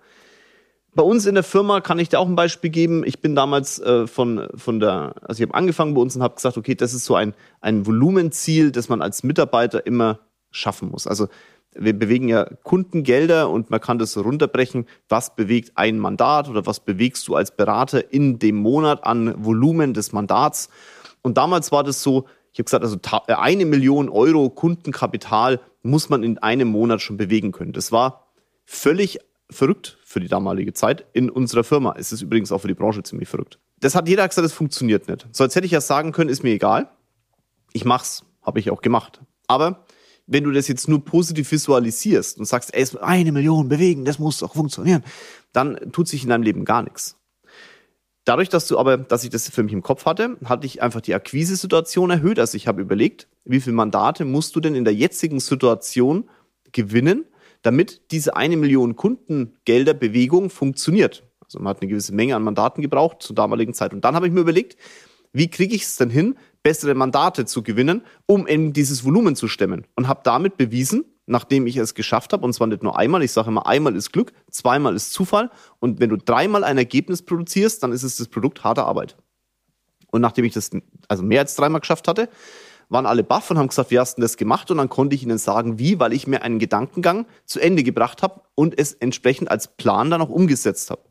bei 0.94 1.04
uns 1.04 1.26
in 1.26 1.36
der 1.36 1.44
Firma 1.44 1.80
kann 1.80 2.00
ich 2.00 2.10
dir 2.10 2.20
auch 2.20 2.28
ein 2.28 2.36
Beispiel 2.36 2.70
geben. 2.70 3.04
Ich 3.06 3.22
bin 3.22 3.34
damals 3.34 3.80
äh, 3.80 4.08
von, 4.08 4.50
von 4.56 4.80
der, 4.80 5.16
also 5.22 5.42
ich 5.42 5.48
habe 5.48 5.58
angefangen 5.58 5.94
bei 5.94 6.02
uns 6.02 6.16
und 6.16 6.24
habe 6.24 6.36
gesagt, 6.36 6.58
okay, 6.58 6.76
das 6.76 6.94
ist 6.94 7.06
so 7.06 7.16
ein, 7.16 7.34
ein 7.62 7.86
Volumenziel, 7.86 8.72
das 8.72 8.90
man 8.90 9.02
als 9.02 9.24
Mitarbeiter 9.24 9.86
immer 9.86 10.20
schaffen 10.52 10.90
muss. 10.90 11.08
Also 11.08 11.30
wir 11.74 11.98
bewegen 11.98 12.28
ja 12.28 12.44
Kundengelder 12.64 13.50
und 13.50 13.70
man 13.70 13.80
kann 13.80 13.98
das 13.98 14.18
runterbrechen, 14.18 14.86
was 15.08 15.36
bewegt 15.36 15.72
ein 15.76 15.98
Mandat 15.98 16.50
oder 16.50 16.66
was 16.66 16.82
bewegst 16.82 17.28
du 17.30 17.36
als 17.36 17.56
Berater 17.56 18.12
in 18.12 18.40
dem 18.40 18.58
Monat 18.58 19.06
an 19.06 19.46
Volumen 19.46 19.94
des 19.94 20.12
Mandats. 20.12 20.70
Und 21.22 21.38
damals 21.38 21.72
war 21.72 21.86
das 21.86 22.04
so, 22.04 22.26
ich 22.52 22.60
habe 22.60 22.66
gesagt, 22.66 22.84
also 22.84 22.98
äh, 23.28 23.34
eine 23.34 23.66
Million 23.66 24.10
Euro 24.10 24.50
Kundenkapital 24.50 25.62
muss 25.84 26.10
man 26.10 26.24
in 26.24 26.38
einem 26.40 26.68
Monat 26.68 27.02
schon 27.02 27.16
bewegen 27.16 27.54
können. 27.54 27.72
Das 27.72 27.94
war 27.94 28.28
völlig 28.66 29.20
verrückt 29.52 29.98
für 30.04 30.20
die 30.20 30.28
damalige 30.28 30.74
Zeit. 30.74 31.06
In 31.14 31.30
unserer 31.30 31.64
Firma 31.64 31.94
ist 31.94 32.12
es 32.12 32.22
übrigens 32.22 32.52
auch 32.52 32.60
für 32.60 32.68
die 32.68 32.74
Branche 32.74 33.04
ziemlich 33.04 33.30
verrückt. 33.30 33.60
Das 33.80 33.96
hat 33.96 34.08
jeder 34.08 34.28
gesagt, 34.28 34.46
das 34.46 34.54
funktioniert 34.54 35.08
nicht. 35.08 35.28
So 35.32 35.44
als 35.44 35.56
hätte 35.56 35.66
ich 35.66 35.72
ja 35.72 35.82
sagen 35.82 36.12
können, 36.12 36.30
ist 36.30 36.44
mir 36.44 36.52
egal. 36.52 36.90
Ich 37.74 37.86
mach's, 37.86 38.24
habe 38.42 38.60
ich 38.60 38.70
auch 38.72 38.82
gemacht. 38.82 39.22
Aber 39.48 39.86
wenn 40.28 40.44
du 40.44 40.52
das 40.52 40.68
jetzt 40.68 40.88
nur 40.88 41.04
positiv 41.04 41.52
visualisierst 41.52 42.38
und 42.38 42.46
sagst, 42.46 42.74
ey, 42.74 42.86
eine 43.02 43.32
Million 43.32 43.68
bewegen, 43.70 44.06
das 44.06 44.20
muss 44.20 44.40
doch 44.40 44.54
funktionieren, 44.54 45.04
dann 45.52 45.92
tut 45.92 46.08
sich 46.08 46.24
in 46.24 46.30
deinem 46.30 46.44
Leben 46.44 46.66
gar 46.66 46.84
nichts. 46.84 47.18
Dadurch, 48.24 48.50
dass 48.50 48.68
du 48.68 48.78
aber, 48.78 48.98
dass 48.98 49.24
ich 49.24 49.32
das 49.32 49.50
für 49.50 49.64
mich 49.64 49.74
im 49.74 49.82
Kopf 49.82 50.06
hatte, 50.06 50.38
hatte 50.46 50.68
ich 50.68 50.82
einfach 50.82 51.02
die 51.02 51.16
Akquise-Situation 51.16 52.12
erhöht. 52.12 52.40
Also 52.40 52.56
ich 52.56 52.68
habe 52.68 52.82
überlegt, 52.82 53.28
wie 53.46 53.60
viele 53.60 53.76
Mandate 53.76 54.26
musst 54.26 54.56
du 54.56 54.60
denn 54.60 54.76
in 54.76 54.86
der 54.86 54.94
jetzigen 54.94 55.40
Situation 55.40 56.30
gewinnen, 56.72 57.26
damit 57.62 58.02
diese 58.12 58.36
eine 58.36 58.58
Million 58.58 58.96
Kundengelder 58.96 59.94
Bewegung 59.94 60.50
funktioniert. 60.50 61.24
Also 61.44 61.60
man 61.60 61.70
hat 61.70 61.82
eine 61.82 61.90
gewisse 61.90 62.14
Menge 62.14 62.36
an 62.36 62.44
Mandaten 62.44 62.82
gebraucht 62.82 63.22
zur 63.22 63.36
damaligen 63.36 63.74
Zeit. 63.74 63.94
Und 63.94 64.06
dann 64.06 64.16
habe 64.16 64.28
ich 64.28 64.34
mir 64.34 64.42
überlegt, 64.42 64.78
wie 65.34 65.50
kriege 65.50 65.76
ich 65.76 65.84
es 65.84 65.96
denn 65.96 66.10
hin, 66.10 66.36
bessere 66.64 66.94
Mandate 66.94 67.46
zu 67.46 67.64
gewinnen, 67.64 68.02
um 68.26 68.48
eben 68.48 68.74
dieses 68.74 69.04
Volumen 69.04 69.36
zu 69.36 69.48
stemmen. 69.48 69.86
Und 69.96 70.08
habe 70.08 70.22
damit 70.24 70.58
bewiesen, 70.58 71.06
nachdem 71.26 71.68
ich 71.68 71.78
es 71.78 71.94
geschafft 71.94 72.34
habe, 72.34 72.44
und 72.46 72.54
zwar 72.54 72.68
nicht 72.68 72.84
nur 72.84 72.98
einmal, 72.98 73.24
ich 73.24 73.32
sage 73.32 73.50
immer, 73.50 73.66
einmal 73.66 73.96
ist 73.96 74.12
Glück, 74.12 74.34
zweimal 74.50 74.96
ist 74.96 75.14
Zufall. 75.14 75.50
Und 75.80 76.00
wenn 76.00 76.10
du 76.10 76.18
dreimal 76.18 76.64
ein 76.64 76.78
Ergebnis 76.78 77.22
produzierst, 77.22 77.84
dann 77.84 77.92
ist 77.92 78.04
es 78.04 78.18
das 78.18 78.28
Produkt 78.28 78.64
harter 78.64 78.86
Arbeit. 78.86 79.18
Und 80.12 80.22
nachdem 80.22 80.46
ich 80.46 80.54
das 80.54 80.70
also 81.08 81.24
mehr 81.24 81.42
als 81.42 81.56
dreimal 81.56 81.82
geschafft 81.82 82.08
hatte, 82.08 82.30
waren 82.92 83.06
alle 83.06 83.24
baff 83.24 83.50
und 83.50 83.58
haben 83.58 83.70
gesagt, 83.70 83.90
wie 83.90 84.00
hast 84.00 84.18
du 84.18 84.22
das 84.22 84.36
gemacht? 84.36 84.70
Und 84.70 84.78
dann 84.78 84.90
konnte 84.90 85.16
ich 85.16 85.24
ihnen 85.24 85.38
sagen, 85.38 85.80
wie, 85.80 86.00
weil 86.00 86.12
ich 86.12 86.28
mir 86.28 86.42
einen 86.42 86.60
Gedankengang 86.60 87.26
zu 87.46 87.62
Ende 87.62 87.84
gebracht 87.84 88.22
habe 88.22 88.42
und 88.54 88.78
es 88.78 88.94
entsprechend 88.94 89.50
als 89.50 89.70
Plan 89.70 90.12
dann 90.12 90.22
auch 90.22 90.30
umgesetzt 90.30 90.92
habe. 90.92 91.02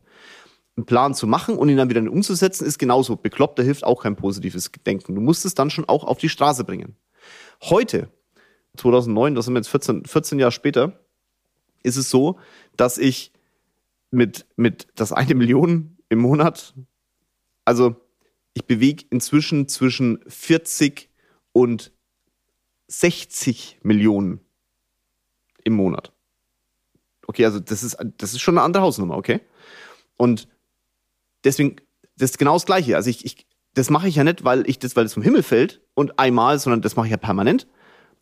Einen 0.77 0.85
Plan 0.85 1.15
zu 1.15 1.25
machen 1.25 1.57
und 1.57 1.69
ihn 1.69 1.77
dann 1.77 1.89
wieder 1.89 2.01
umzusetzen, 2.01 2.65
ist 2.65 2.77
genauso. 2.77 3.15
Bekloppt, 3.15 3.57
da 3.57 3.63
hilft 3.63 3.83
auch 3.83 4.03
kein 4.03 4.15
positives 4.15 4.71
Denken. 4.85 5.15
Du 5.15 5.21
musst 5.21 5.43
es 5.43 5.55
dann 5.55 5.71
schon 5.71 5.89
auch 5.89 6.03
auf 6.03 6.19
die 6.19 6.29
Straße 6.29 6.63
bringen. 6.63 6.95
Heute, 7.63 8.09
2009, 8.77 9.33
das 9.33 9.45
sind 9.45 9.55
wir 9.55 9.59
jetzt 9.59 9.69
14, 9.69 10.05
14 10.05 10.37
Jahre 10.37 10.51
später, 10.51 10.99
ist 11.81 11.97
es 11.97 12.11
so, 12.11 12.37
dass 12.77 12.99
ich 12.99 13.33
mit, 14.11 14.45
mit 14.55 14.87
das 14.95 15.11
eine 15.11 15.33
Million 15.33 15.97
im 16.09 16.19
Monat, 16.19 16.75
also 17.65 17.95
ich 18.53 18.65
bewege 18.65 19.05
inzwischen 19.09 19.67
zwischen 19.67 20.19
40 20.27 21.10
und 21.53 21.91
60 22.87 23.79
Millionen 23.83 24.41
im 25.63 25.73
Monat. 25.73 26.11
Okay, 27.27 27.45
also 27.45 27.59
das 27.59 27.83
ist, 27.83 27.97
das 28.17 28.33
ist 28.33 28.41
schon 28.41 28.57
eine 28.57 28.65
andere 28.65 28.83
Hausnummer, 28.83 29.15
okay? 29.15 29.41
Und 30.17 30.47
deswegen, 31.43 31.77
das 32.17 32.31
ist 32.31 32.37
genau 32.37 32.53
das 32.53 32.65
Gleiche. 32.65 32.95
Also 32.95 33.09
ich, 33.09 33.25
ich 33.25 33.47
das 33.73 33.89
mache 33.89 34.07
ich 34.07 34.15
ja 34.15 34.23
nicht, 34.23 34.43
weil 34.43 34.69
ich 34.69 34.79
das, 34.79 34.95
weil 34.95 35.05
es 35.05 35.13
vom 35.13 35.23
Himmel 35.23 35.43
fällt 35.43 35.81
und 35.93 36.19
einmal, 36.19 36.59
sondern 36.59 36.81
das 36.81 36.95
mache 36.95 37.07
ich 37.07 37.11
ja 37.11 37.17
permanent. 37.17 37.67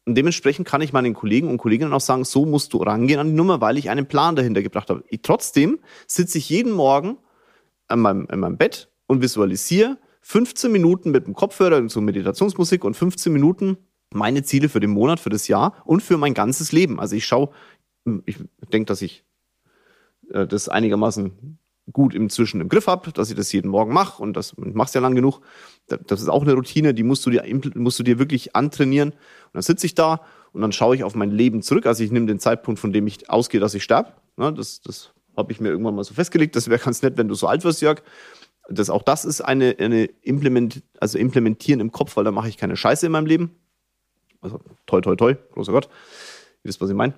Und 0.06 0.16
dementsprechend 0.16 0.68
kann 0.68 0.82
ich 0.82 0.94
meinen 0.94 1.14
Kollegen 1.14 1.50
und 1.50 1.58
Kolleginnen 1.58 1.94
auch 1.94 2.02
sagen, 2.02 2.24
so 2.24 2.46
musst 2.46 2.74
du 2.74 2.78
rangehen 2.78 3.20
an 3.20 3.28
die 3.28 3.34
Nummer, 3.34 3.62
weil 3.62 3.78
ich 3.78 3.90
einen 3.90 4.08
Plan 4.08 4.36
dahinter 4.36 4.62
gebracht 4.62 4.90
habe. 4.90 5.04
Ich, 5.10 5.22
trotzdem 5.22 5.80
sitze 6.08 6.38
ich 6.38 6.50
jeden 6.50 6.72
Morgen 6.72 7.18
an 7.88 8.00
meinem, 8.00 8.28
in 8.32 8.40
meinem 8.40 8.58
Bett 8.58 8.90
und 9.08 9.22
visualisiere 9.22 9.98
15 10.30 10.72
Minuten 10.72 11.10
mit 11.10 11.26
dem 11.26 11.34
Kopfhörer, 11.34 11.90
so 11.90 12.02
Meditationsmusik 12.02 12.84
und 12.84 12.96
15 12.96 13.34
Minuten, 13.34 13.78
meine 14.14 14.44
Ziele 14.44 14.70
für 14.70 14.80
den 14.80 14.92
Monat, 14.92 15.20
für 15.20 15.32
das 15.32 15.48
Jahr 15.48 15.82
und 15.86 16.04
für 16.04 16.18
mein 16.18 16.36
ganzes 16.36 16.72
Leben. 16.72 17.00
Also 17.00 17.16
ich 17.16 17.26
schaue, 17.26 17.50
ich 18.28 18.38
denke, 18.72 18.86
dass 18.86 19.02
ich 19.02 19.24
äh, 20.30 20.46
das 20.46 20.70
einigermaßen 20.70 21.58
gut 21.92 22.14
inzwischen 22.14 22.62
im 22.62 22.70
Griff 22.70 22.86
habe, 22.86 23.12
dass 23.12 23.32
ich 23.32 23.36
das 23.36 23.52
jeden 23.52 23.72
Morgen 23.72 23.92
mache 23.92 24.22
und 24.22 24.38
das 24.38 24.56
machst 24.56 24.94
ja 24.94 25.02
lang 25.02 25.16
genug. 25.16 25.42
Das 25.88 26.22
ist 26.22 26.30
auch 26.30 26.44
eine 26.44 26.54
Routine, 26.54 26.94
die 26.94 27.02
musst 27.02 27.26
du 27.26 27.32
dir, 27.32 27.44
musst 27.74 27.98
du 27.98 28.04
dir 28.04 28.20
wirklich 28.20 28.56
antrainieren. 28.56 29.10
Und 29.10 29.54
dann 29.54 29.64
sitze 29.64 29.88
ich 29.88 29.96
da 29.96 30.22
und 30.54 30.62
dann 30.62 30.72
schaue 30.72 30.96
ich 30.96 31.04
auf 31.04 31.16
mein 31.16 31.32
Leben 31.32 31.64
zurück. 31.64 31.88
Also 31.88 32.04
ich 32.04 32.12
nehme 32.12 32.28
den 32.28 32.38
Zeitpunkt, 32.38 32.80
von 32.80 32.94
dem 32.94 33.08
ich 33.08 33.32
ausgehe, 33.32 33.60
dass 33.60 33.74
ich 33.74 33.84
sterbe. 33.84 34.14
Ja, 34.38 34.52
das 34.52 34.82
das 34.82 35.12
habe 35.36 35.52
ich 35.52 35.60
mir 35.60 35.70
irgendwann 35.70 35.96
mal 35.96 36.04
so 36.04 36.14
festgelegt. 36.14 36.56
Das 36.56 36.70
wäre 36.70 36.80
ganz 36.80 37.02
nett, 37.02 37.18
wenn 37.18 37.28
du 37.28 37.34
so 37.34 37.48
alt 37.48 37.64
wirst, 37.64 37.82
Jörg. 37.82 38.04
Das, 38.70 38.90
auch 38.90 39.04
das 39.04 39.26
ist 39.26 39.42
eine, 39.42 39.76
eine 39.80 40.06
Implement, 40.06 40.84
also 41.00 41.18
implementieren 41.18 41.80
im 41.80 41.92
Kopf, 41.92 42.16
weil 42.18 42.24
da 42.24 42.32
mache 42.32 42.50
ich 42.50 42.58
keine 42.58 42.76
Scheiße 42.76 43.08
in 43.08 43.12
meinem 43.12 43.26
Leben. 43.26 43.56
Also 44.42 44.60
toi, 44.86 45.02
toi, 45.02 45.16
toi, 45.16 45.36
großer 45.54 45.72
Gott. 45.72 45.86
Ihr 46.64 46.70
wisst, 46.70 46.82
was 46.82 46.90
ich 46.90 46.96
meine. 46.96 47.14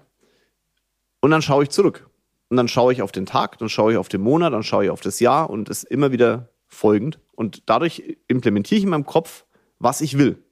Und 1.19 1.31
dann 1.31 1.41
schaue 1.41 1.63
ich 1.63 1.69
zurück. 1.69 2.09
Und 2.49 2.57
dann 2.57 2.67
schaue 2.67 2.91
ich 2.91 3.01
auf 3.01 3.11
den 3.11 3.25
Tag, 3.25 3.57
dann 3.59 3.69
schaue 3.69 3.93
ich 3.93 3.97
auf 3.97 4.09
den 4.09 4.21
Monat, 4.21 4.51
dann 4.51 4.63
schaue 4.63 4.85
ich 4.85 4.89
auf 4.89 5.01
das 5.01 5.19
Jahr 5.19 5.49
und 5.49 5.69
es 5.69 5.83
immer 5.83 6.11
wieder 6.11 6.49
folgend. 6.67 7.19
Und 7.33 7.63
dadurch 7.67 8.17
implementiere 8.27 8.77
ich 8.77 8.83
in 8.83 8.89
meinem 8.89 9.05
Kopf, 9.05 9.45
was 9.79 10.01
ich 10.01 10.17
will. 10.17 10.43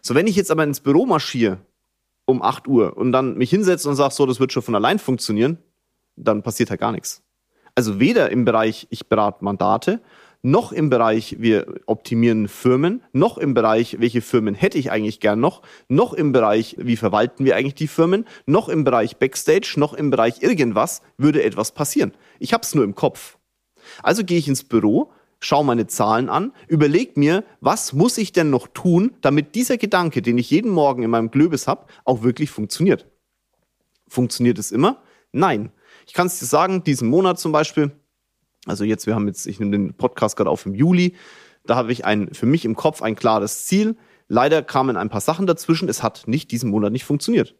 So, 0.00 0.14
wenn 0.14 0.26
ich 0.26 0.36
jetzt 0.36 0.50
aber 0.50 0.64
ins 0.64 0.80
Büro 0.80 1.06
marschiere 1.06 1.58
um 2.24 2.42
8 2.42 2.66
Uhr 2.66 2.96
und 2.96 3.12
dann 3.12 3.36
mich 3.36 3.50
hinsetze 3.50 3.88
und 3.88 3.94
sage, 3.94 4.12
so, 4.12 4.26
das 4.26 4.40
wird 4.40 4.52
schon 4.52 4.62
von 4.62 4.74
allein 4.74 4.98
funktionieren, 4.98 5.58
dann 6.16 6.42
passiert 6.42 6.70
halt 6.70 6.80
gar 6.80 6.92
nichts. 6.92 7.22
Also 7.76 8.00
weder 8.00 8.30
im 8.30 8.44
Bereich, 8.44 8.86
ich 8.90 9.06
berate 9.08 9.44
Mandate, 9.44 10.00
noch 10.46 10.70
im 10.70 10.90
Bereich, 10.90 11.36
wir 11.40 11.66
optimieren 11.86 12.46
Firmen, 12.46 13.02
noch 13.12 13.36
im 13.36 13.52
Bereich, 13.52 13.96
welche 13.98 14.20
Firmen 14.20 14.54
hätte 14.54 14.78
ich 14.78 14.92
eigentlich 14.92 15.18
gern 15.18 15.40
noch, 15.40 15.62
noch 15.88 16.12
im 16.12 16.30
Bereich, 16.30 16.76
wie 16.78 16.96
verwalten 16.96 17.44
wir 17.44 17.56
eigentlich 17.56 17.74
die 17.74 17.88
Firmen, 17.88 18.26
noch 18.46 18.68
im 18.68 18.84
Bereich 18.84 19.16
Backstage, 19.16 19.74
noch 19.76 19.92
im 19.92 20.10
Bereich 20.10 20.42
irgendwas 20.42 21.02
würde 21.18 21.42
etwas 21.42 21.72
passieren. 21.72 22.12
Ich 22.38 22.52
habe 22.52 22.62
es 22.62 22.76
nur 22.76 22.84
im 22.84 22.94
Kopf. 22.94 23.38
Also 24.04 24.22
gehe 24.22 24.38
ich 24.38 24.46
ins 24.46 24.62
Büro, 24.62 25.10
schaue 25.40 25.64
meine 25.64 25.88
Zahlen 25.88 26.28
an, 26.28 26.52
überleg 26.68 27.16
mir, 27.16 27.42
was 27.60 27.92
muss 27.92 28.16
ich 28.16 28.30
denn 28.30 28.48
noch 28.48 28.68
tun, 28.68 29.16
damit 29.22 29.56
dieser 29.56 29.78
Gedanke, 29.78 30.22
den 30.22 30.38
ich 30.38 30.48
jeden 30.50 30.70
Morgen 30.70 31.02
in 31.02 31.10
meinem 31.10 31.32
Glöbis 31.32 31.66
habe, 31.66 31.86
auch 32.04 32.22
wirklich 32.22 32.50
funktioniert. 32.52 33.04
Funktioniert 34.06 34.60
es 34.60 34.70
immer? 34.70 35.02
Nein. 35.32 35.72
Ich 36.06 36.14
kann 36.14 36.28
es 36.28 36.38
dir 36.38 36.46
sagen, 36.46 36.84
diesen 36.84 37.08
Monat 37.08 37.40
zum 37.40 37.50
Beispiel, 37.50 37.90
also 38.66 38.84
jetzt, 38.84 39.06
wir 39.06 39.14
haben 39.14 39.26
jetzt, 39.26 39.46
ich 39.46 39.58
nehme 39.58 39.72
den 39.72 39.94
Podcast 39.94 40.36
gerade 40.36 40.50
auf 40.50 40.66
im 40.66 40.74
Juli, 40.74 41.14
da 41.64 41.76
habe 41.76 41.92
ich 41.92 42.04
ein, 42.04 42.32
für 42.32 42.46
mich 42.46 42.64
im 42.64 42.76
Kopf 42.76 43.02
ein 43.02 43.16
klares 43.16 43.66
Ziel. 43.66 43.96
Leider 44.28 44.62
kamen 44.62 44.96
ein 44.96 45.08
paar 45.08 45.20
Sachen 45.20 45.46
dazwischen. 45.46 45.88
Es 45.88 46.02
hat 46.02 46.24
nicht 46.26 46.50
diesen 46.50 46.70
Monat 46.70 46.92
nicht 46.92 47.04
funktioniert. 47.04 47.56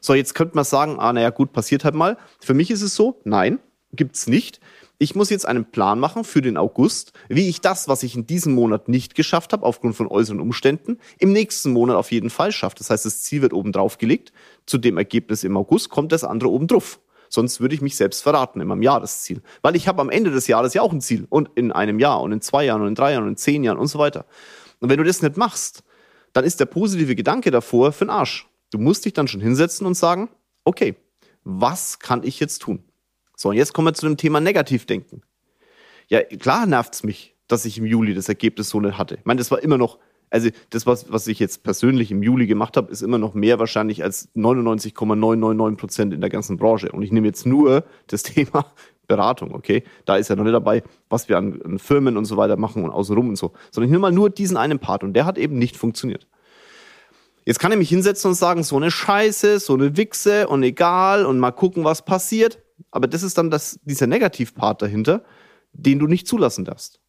So, 0.00 0.14
jetzt 0.14 0.34
könnte 0.34 0.54
man 0.54 0.64
sagen, 0.64 0.98
ah, 0.98 1.12
naja, 1.12 1.30
gut, 1.30 1.52
passiert 1.52 1.84
halt 1.84 1.94
mal. 1.94 2.16
Für 2.40 2.54
mich 2.54 2.70
ist 2.70 2.82
es 2.82 2.94
so, 2.94 3.20
nein, 3.24 3.58
gibt's 3.92 4.26
nicht. 4.26 4.60
Ich 5.00 5.14
muss 5.14 5.30
jetzt 5.30 5.46
einen 5.46 5.64
Plan 5.64 6.00
machen 6.00 6.24
für 6.24 6.42
den 6.42 6.56
August, 6.56 7.12
wie 7.28 7.48
ich 7.48 7.60
das, 7.60 7.86
was 7.86 8.02
ich 8.02 8.16
in 8.16 8.26
diesem 8.26 8.54
Monat 8.54 8.88
nicht 8.88 9.14
geschafft 9.14 9.52
habe, 9.52 9.64
aufgrund 9.64 9.94
von 9.94 10.08
äußeren 10.08 10.40
Umständen, 10.40 10.98
im 11.18 11.32
nächsten 11.32 11.72
Monat 11.72 11.96
auf 11.96 12.10
jeden 12.10 12.30
Fall 12.30 12.50
schaffe. 12.50 12.76
Das 12.78 12.90
heißt, 12.90 13.04
das 13.04 13.22
Ziel 13.22 13.42
wird 13.42 13.52
oben 13.52 13.72
drauf 13.72 13.98
gelegt. 13.98 14.32
Zu 14.66 14.78
dem 14.78 14.98
Ergebnis 14.98 15.44
im 15.44 15.56
August 15.56 15.88
kommt 15.88 16.10
das 16.10 16.24
andere 16.24 16.50
oben 16.50 16.66
drauf. 16.66 17.00
Sonst 17.28 17.60
würde 17.60 17.74
ich 17.74 17.80
mich 17.80 17.96
selbst 17.96 18.22
verraten 18.22 18.60
in 18.60 18.68
meinem 18.68 18.82
Jahresziel. 18.82 19.42
Weil 19.62 19.76
ich 19.76 19.88
habe 19.88 20.00
am 20.00 20.10
Ende 20.10 20.30
des 20.30 20.46
Jahres 20.46 20.74
ja 20.74 20.82
auch 20.82 20.92
ein 20.92 21.00
Ziel. 21.00 21.26
Und 21.28 21.50
in 21.54 21.72
einem 21.72 21.98
Jahr 21.98 22.20
und 22.22 22.32
in 22.32 22.40
zwei 22.40 22.64
Jahren 22.64 22.82
und 22.82 22.88
in 22.88 22.94
drei 22.94 23.12
Jahren 23.12 23.24
und 23.24 23.30
in 23.30 23.36
zehn 23.36 23.64
Jahren 23.64 23.78
und 23.78 23.88
so 23.88 23.98
weiter. 23.98 24.26
Und 24.80 24.88
wenn 24.88 24.98
du 24.98 25.04
das 25.04 25.22
nicht 25.22 25.36
machst, 25.36 25.82
dann 26.32 26.44
ist 26.44 26.60
der 26.60 26.66
positive 26.66 27.14
Gedanke 27.14 27.50
davor 27.50 27.92
für 27.92 28.04
den 28.04 28.10
Arsch. 28.10 28.46
Du 28.70 28.78
musst 28.78 29.04
dich 29.04 29.12
dann 29.12 29.28
schon 29.28 29.40
hinsetzen 29.40 29.86
und 29.86 29.94
sagen, 29.94 30.28
okay, 30.64 30.96
was 31.44 31.98
kann 31.98 32.22
ich 32.22 32.40
jetzt 32.40 32.60
tun? 32.60 32.84
So, 33.36 33.50
und 33.50 33.56
jetzt 33.56 33.72
kommen 33.72 33.88
wir 33.88 33.94
zu 33.94 34.06
dem 34.06 34.16
Thema 34.16 34.40
Negativdenken. 34.40 35.22
Ja, 36.08 36.22
klar 36.22 36.66
nervt's 36.66 37.02
mich, 37.02 37.36
dass 37.46 37.64
ich 37.64 37.78
im 37.78 37.86
Juli 37.86 38.14
das 38.14 38.28
Ergebnis 38.28 38.68
so 38.68 38.80
nicht 38.80 38.98
hatte. 38.98 39.16
Ich 39.16 39.24
meine, 39.24 39.38
das 39.38 39.50
war 39.50 39.62
immer 39.62 39.78
noch 39.78 39.98
also 40.30 40.50
das, 40.70 40.86
was, 40.86 41.10
was 41.10 41.26
ich 41.26 41.38
jetzt 41.38 41.62
persönlich 41.62 42.10
im 42.10 42.22
Juli 42.22 42.46
gemacht 42.46 42.76
habe, 42.76 42.92
ist 42.92 43.02
immer 43.02 43.18
noch 43.18 43.34
mehr 43.34 43.58
wahrscheinlich 43.58 44.02
als 44.02 44.28
99,999 44.34 45.78
Prozent 45.78 46.14
in 46.14 46.20
der 46.20 46.30
ganzen 46.30 46.56
Branche. 46.56 46.92
Und 46.92 47.02
ich 47.02 47.12
nehme 47.12 47.26
jetzt 47.26 47.46
nur 47.46 47.84
das 48.06 48.22
Thema 48.22 48.66
Beratung, 49.06 49.54
okay? 49.54 49.84
Da 50.04 50.16
ist 50.16 50.28
ja 50.28 50.36
noch 50.36 50.44
nicht 50.44 50.54
dabei, 50.54 50.82
was 51.08 51.28
wir 51.28 51.38
an, 51.38 51.60
an 51.62 51.78
Firmen 51.78 52.16
und 52.16 52.26
so 52.26 52.36
weiter 52.36 52.56
machen 52.56 52.84
und 52.84 52.90
außenrum 52.90 53.30
und 53.30 53.36
so. 53.36 53.52
Sondern 53.70 53.88
ich 53.88 53.92
nehme 53.92 54.02
mal 54.02 54.12
nur 54.12 54.30
diesen 54.30 54.56
einen 54.56 54.78
Part 54.78 55.02
und 55.02 55.14
der 55.14 55.24
hat 55.24 55.38
eben 55.38 55.58
nicht 55.58 55.76
funktioniert. 55.76 56.26
Jetzt 57.46 57.60
kann 57.60 57.72
ich 57.72 57.78
mich 57.78 57.88
hinsetzen 57.88 58.28
und 58.28 58.34
sagen, 58.34 58.62
so 58.62 58.76
eine 58.76 58.90
Scheiße, 58.90 59.58
so 59.58 59.72
eine 59.72 59.96
Wichse 59.96 60.48
und 60.48 60.62
egal 60.62 61.24
und 61.24 61.38
mal 61.38 61.52
gucken, 61.52 61.82
was 61.82 62.04
passiert. 62.04 62.62
Aber 62.90 63.06
das 63.06 63.22
ist 63.22 63.38
dann 63.38 63.50
das, 63.50 63.80
dieser 63.84 64.06
Negativpart 64.06 64.82
dahinter, 64.82 65.24
den 65.72 65.98
du 65.98 66.06
nicht 66.06 66.28
zulassen 66.28 66.66
darfst. 66.66 67.00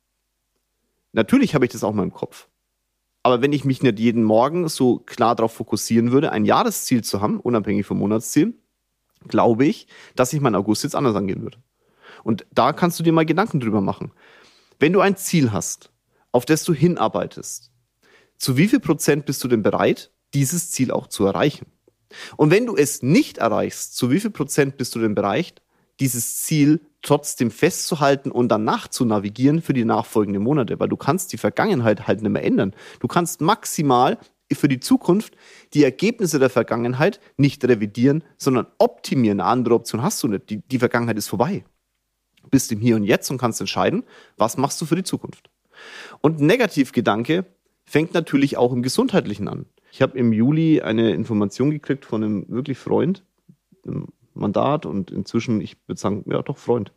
Natürlich 1.12 1.56
habe 1.56 1.66
ich 1.66 1.72
das 1.72 1.84
auch 1.84 1.94
mal 1.94 2.04
im 2.04 2.14
Kopf. 2.14 2.48
Aber 3.24 3.42
wenn 3.42 3.54
ich 3.54 3.66
mich 3.66 3.82
nicht 3.82 4.00
jeden 4.00 4.24
Morgen 4.24 4.68
so 4.70 5.00
klar 5.00 5.36
darauf 5.36 5.54
fokussieren 5.54 6.12
würde, 6.12 6.32
ein 6.32 6.46
Jahresziel 6.46 7.04
zu 7.04 7.22
haben, 7.22 7.40
unabhängig 7.40 7.86
vom 7.86 8.00
Monatsziel, 8.00 8.54
glaube 9.28 9.66
ich, 9.66 9.88
dass 10.16 10.34
ich 10.34 10.42
meinen 10.42 10.56
August 10.56 10.84
jetzt 10.84 10.96
anders 10.96 11.16
angehen 11.16 11.42
würde. 11.42 11.58
Und 12.24 12.46
da 12.52 12.74
kannst 12.74 13.00
du 13.00 13.04
dir 13.04 13.14
mal 13.14 13.26
Gedanken 13.26 13.60
drüber 13.60 13.82
machen. 13.82 14.12
Wenn 14.80 14.94
du 14.94 15.02
ein 15.02 15.18
Ziel 15.18 15.52
hast, 15.52 15.92
auf 16.32 16.46
das 16.46 16.64
du 16.64 16.74
hinarbeitest, 16.74 17.72
zu 18.38 18.56
wie 18.56 18.68
viel 18.68 18.80
Prozent 18.80 19.26
bist 19.26 19.44
du 19.44 19.48
denn 19.48 19.64
bereit, 19.64 20.12
dieses 20.34 20.72
Ziel 20.72 20.92
auch 20.92 21.08
zu 21.08 21.26
erreichen? 21.26 21.66
Und 22.38 22.52
wenn 22.52 22.66
du 22.66 22.76
es 22.76 23.04
nicht 23.04 23.38
erreichst, 23.38 23.96
zu 23.96 24.10
wie 24.12 24.20
viel 24.20 24.32
Prozent 24.32 24.78
bist 24.78 24.96
du 24.96 25.00
denn 25.00 25.16
bereit, 25.16 25.62
dieses 26.00 26.42
Ziel 26.42 26.82
trotzdem 27.02 27.52
festzuhalten 27.52 28.32
und 28.32 28.50
danach 28.50 28.88
zu 28.88 29.06
navigieren 29.06 29.62
für 29.62 29.74
die 29.74 29.86
nachfolgenden 29.86 30.44
Monate, 30.44 30.80
weil 30.80 30.90
du 30.90 30.98
kannst 30.98 31.32
die 31.34 31.38
Vergangenheit 31.38 32.08
halt 32.08 32.22
nicht 32.22 32.32
mehr 32.32 32.44
ändern. 32.44 32.76
Du 33.00 33.08
kannst 33.08 33.42
maximal 33.42 34.18
für 34.52 34.68
die 34.68 34.80
Zukunft 34.80 35.36
die 35.74 35.84
Ergebnisse 35.84 36.40
der 36.40 36.50
Vergangenheit 36.50 37.20
nicht 37.38 37.64
revidieren, 37.64 38.24
sondern 38.38 38.68
optimieren. 38.80 39.40
Eine 39.40 39.50
andere 39.50 39.76
Option 39.76 40.02
hast 40.02 40.22
du 40.24 40.28
nicht. 40.28 40.50
Die, 40.50 40.58
die 40.58 40.80
Vergangenheit 40.80 41.18
ist 41.18 41.28
vorbei. 41.28 41.64
Du 42.42 42.50
bist 42.50 42.72
im 42.72 42.80
Hier 42.80 42.96
und 42.96 43.04
Jetzt 43.04 43.30
und 43.30 43.38
kannst 43.38 43.60
entscheiden, 43.60 44.04
was 44.38 44.58
machst 44.58 44.82
du 44.82 44.86
für 44.86 44.96
die 44.96 45.04
Zukunft. 45.04 45.50
Und 46.22 46.40
Negativgedanke 46.40 47.46
fängt 47.86 48.14
natürlich 48.14 48.58
auch 48.58 48.74
im 48.74 48.82
Gesundheitlichen 48.82 49.48
an. 49.48 49.66
Ich 49.92 50.02
habe 50.02 50.18
im 50.18 50.34
Juli 50.34 50.82
eine 50.82 51.12
Information 51.12 51.72
gekriegt 51.72 52.06
von 52.06 52.24
einem 52.24 52.46
wirklich 52.50 52.78
Freund, 52.78 53.24
einem 53.86 54.08
Mandat 54.40 54.86
und 54.86 55.12
inzwischen, 55.12 55.62
ich 55.62 55.78
würde 55.88 56.00
sagen, 56.00 56.24
ja 56.28 56.42
doch 56.42 56.58
Freund, 56.58 56.94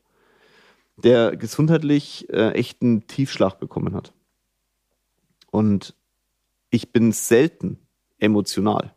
der 0.96 1.36
gesundheitlich 1.36 2.28
äh, 2.30 2.52
echt 2.52 2.82
einen 2.82 3.06
Tiefschlag 3.06 3.58
bekommen 3.58 3.94
hat. 3.94 4.12
Und 5.50 5.94
ich 6.70 6.92
bin 6.92 7.12
selten 7.12 7.78
emotional. 8.18 8.94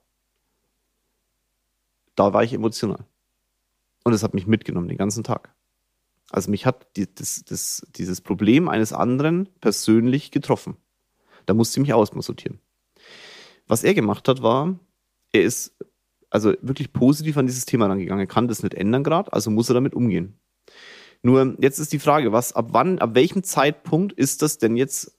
Da 2.15 2.33
war 2.33 2.43
ich 2.43 2.53
emotional. 2.53 3.05
Und 4.03 4.13
es 4.13 4.23
hat 4.23 4.33
mich 4.33 4.47
mitgenommen 4.47 4.87
den 4.87 4.97
ganzen 4.97 5.23
Tag. 5.23 5.53
Also 6.29 6.49
mich 6.51 6.65
hat 6.65 6.87
die, 6.95 7.13
das, 7.13 7.43
das, 7.45 7.85
dieses 7.95 8.21
Problem 8.21 8.69
eines 8.69 8.93
anderen 8.93 9.49
persönlich 9.61 10.31
getroffen. 10.31 10.77
Da 11.45 11.53
musste 11.53 11.79
ich 11.79 11.87
mich 11.87 11.93
aussortieren. 11.93 12.59
Was 13.67 13.83
er 13.83 13.93
gemacht 13.93 14.27
hat, 14.27 14.41
war, 14.41 14.79
er 15.31 15.43
ist 15.43 15.75
also 16.35 16.53
wirklich 16.61 16.91
positiv 16.91 17.37
an 17.37 17.47
dieses 17.47 17.65
Thema 17.65 17.87
rangegangen. 17.87 18.19
Er 18.19 18.27
kann 18.27 18.49
das 18.49 18.61
nicht 18.61 18.73
ändern 18.73 19.05
gerade, 19.05 19.31
also 19.31 19.49
muss 19.49 19.69
er 19.69 19.73
damit 19.73 19.93
umgehen. 19.93 20.37
Nur 21.23 21.55
jetzt 21.59 21.79
ist 21.79 21.93
die 21.93 21.99
Frage, 21.99 22.33
was, 22.33 22.53
ab 22.53 22.67
wann, 22.71 22.99
ab 22.99 23.15
welchem 23.15 23.41
Zeitpunkt 23.41 24.11
ist 24.11 24.41
das 24.41 24.57
denn 24.57 24.75
jetzt 24.75 25.17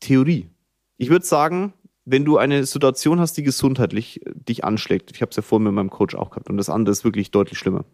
Theorie? 0.00 0.50
Ich 0.98 1.08
würde 1.08 1.24
sagen, 1.24 1.72
wenn 2.04 2.26
du 2.26 2.36
eine 2.36 2.66
Situation 2.66 3.20
hast, 3.20 3.38
die 3.38 3.42
gesundheitlich 3.42 4.24
äh, 4.26 4.32
dich 4.34 4.64
anschlägt, 4.64 5.10
ich 5.14 5.22
habe 5.22 5.30
es 5.30 5.36
ja 5.36 5.42
vorhin 5.42 5.64
mit 5.64 5.72
meinem 5.72 5.90
Coach 5.90 6.14
auch 6.14 6.30
gehabt 6.30 6.50
und 6.50 6.58
das 6.58 6.68
andere 6.68 6.92
ist 6.92 7.04
wirklich 7.04 7.30
deutlich 7.30 7.58
schlimmer. 7.58 7.86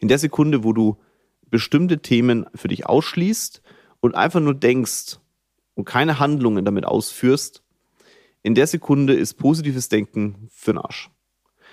In 0.00 0.08
der 0.08 0.18
Sekunde, 0.18 0.64
wo 0.64 0.72
du 0.72 0.98
bestimmte 1.50 2.00
Themen 2.02 2.46
für 2.52 2.66
dich 2.66 2.86
ausschließt 2.86 3.62
und 4.00 4.16
einfach 4.16 4.40
nur 4.40 4.54
denkst 4.54 5.20
und 5.74 5.84
keine 5.84 6.18
Handlungen 6.18 6.64
damit 6.64 6.84
ausführst, 6.84 7.63
in 8.44 8.54
der 8.54 8.66
Sekunde 8.66 9.14
ist 9.14 9.34
positives 9.34 9.88
Denken 9.88 10.48
für 10.52 10.74
den 10.74 10.78
Arsch. 10.78 11.10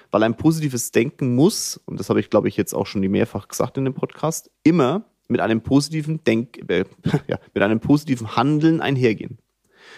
Weil 0.10 0.24
ein 0.24 0.38
positives 0.38 0.92
Denken 0.92 1.36
muss, 1.36 1.78
und 1.86 2.00
das 2.00 2.10
habe 2.10 2.22
ich, 2.22 2.30
glaube 2.30 2.48
ich, 2.48 2.56
jetzt 2.56 2.74
auch 2.74 2.88
schon 2.88 3.01
mehrfach 3.01 3.50
gesagt 3.50 3.78
in 3.78 3.84
dem 3.84 3.94
Podcast, 3.94 4.50
immer 4.63 5.04
mit 5.28 5.42
einem 5.42 5.62
positiven 5.62 6.24
Denk, 6.24 6.70
äh, 6.70 6.86
ja, 7.28 7.40
mit 7.54 7.62
einem 7.62 7.82
positiven 7.82 8.38
Handeln 8.38 8.80
einhergehen. 8.80 9.38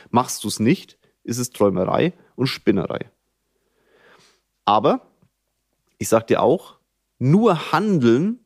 Machst 0.09 0.43
du 0.43 0.47
es 0.47 0.59
nicht, 0.59 0.97
ist 1.23 1.37
es 1.37 1.51
Träumerei 1.51 2.13
und 2.35 2.47
Spinnerei. 2.47 3.11
Aber 4.65 5.05
ich 5.99 6.09
sage 6.09 6.25
dir 6.25 6.41
auch, 6.41 6.77
nur 7.19 7.71
Handeln 7.71 8.39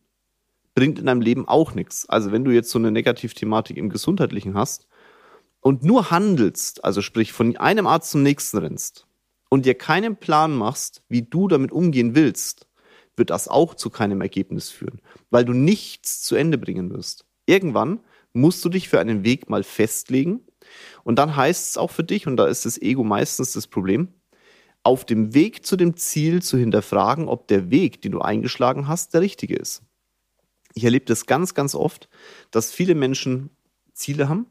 bringt 0.75 0.99
in 0.99 1.05
deinem 1.05 1.21
Leben 1.21 1.47
auch 1.47 1.73
nichts. 1.73 2.09
Also 2.09 2.33
wenn 2.33 2.43
du 2.43 2.51
jetzt 2.51 2.71
so 2.71 2.77
eine 2.77 2.91
Negativthematik 2.91 3.77
im 3.77 3.89
Gesundheitlichen 3.89 4.55
hast, 4.55 4.85
und 5.67 5.83
nur 5.83 6.11
handelst, 6.11 6.85
also 6.85 7.01
sprich 7.01 7.33
von 7.33 7.57
einem 7.57 7.87
Arzt 7.87 8.11
zum 8.11 8.23
nächsten 8.23 8.59
rennst 8.59 9.05
und 9.49 9.65
dir 9.65 9.75
keinen 9.75 10.15
Plan 10.15 10.55
machst, 10.55 11.01
wie 11.09 11.23
du 11.23 11.49
damit 11.49 11.73
umgehen 11.73 12.15
willst, 12.15 12.67
wird 13.17 13.31
das 13.31 13.49
auch 13.49 13.75
zu 13.75 13.89
keinem 13.89 14.21
Ergebnis 14.21 14.69
führen, 14.69 15.01
weil 15.29 15.43
du 15.43 15.51
nichts 15.51 16.21
zu 16.21 16.37
Ende 16.37 16.57
bringen 16.57 16.89
wirst. 16.89 17.25
Irgendwann 17.47 17.99
musst 18.31 18.63
du 18.63 18.69
dich 18.69 18.87
für 18.87 19.01
einen 19.01 19.25
Weg 19.25 19.49
mal 19.49 19.61
festlegen 19.61 20.39
und 21.03 21.19
dann 21.19 21.35
heißt 21.35 21.71
es 21.71 21.77
auch 21.77 21.91
für 21.91 22.05
dich, 22.05 22.27
und 22.27 22.37
da 22.37 22.47
ist 22.47 22.65
das 22.65 22.81
Ego 22.81 23.03
meistens 23.03 23.51
das 23.51 23.67
Problem, 23.67 24.07
auf 24.83 25.03
dem 25.03 25.33
Weg 25.33 25.65
zu 25.65 25.75
dem 25.75 25.97
Ziel 25.97 26.41
zu 26.41 26.57
hinterfragen, 26.57 27.27
ob 27.27 27.49
der 27.49 27.69
Weg, 27.71 28.01
den 28.01 28.13
du 28.13 28.21
eingeschlagen 28.21 28.87
hast, 28.87 29.13
der 29.13 29.19
richtige 29.19 29.57
ist. 29.57 29.81
Ich 30.75 30.85
erlebe 30.85 31.03
das 31.03 31.25
ganz, 31.25 31.55
ganz 31.55 31.75
oft, 31.75 32.07
dass 32.51 32.71
viele 32.71 32.95
Menschen 32.95 33.49
Ziele 33.91 34.29
haben, 34.29 34.45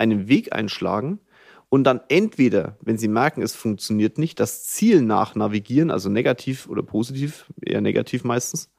einen 0.00 0.28
Weg 0.28 0.52
einschlagen 0.52 1.20
und 1.68 1.84
dann 1.84 2.00
entweder, 2.08 2.76
wenn 2.80 2.98
sie 2.98 3.08
merken, 3.08 3.42
es 3.42 3.54
funktioniert 3.54 4.18
nicht, 4.18 4.40
das 4.40 4.64
Ziel 4.64 5.02
nachnavigieren, 5.02 5.90
also 5.90 6.08
negativ 6.08 6.68
oder 6.68 6.82
positiv, 6.82 7.46
eher 7.60 7.80
negativ 7.80 8.24
meistens, 8.24 8.70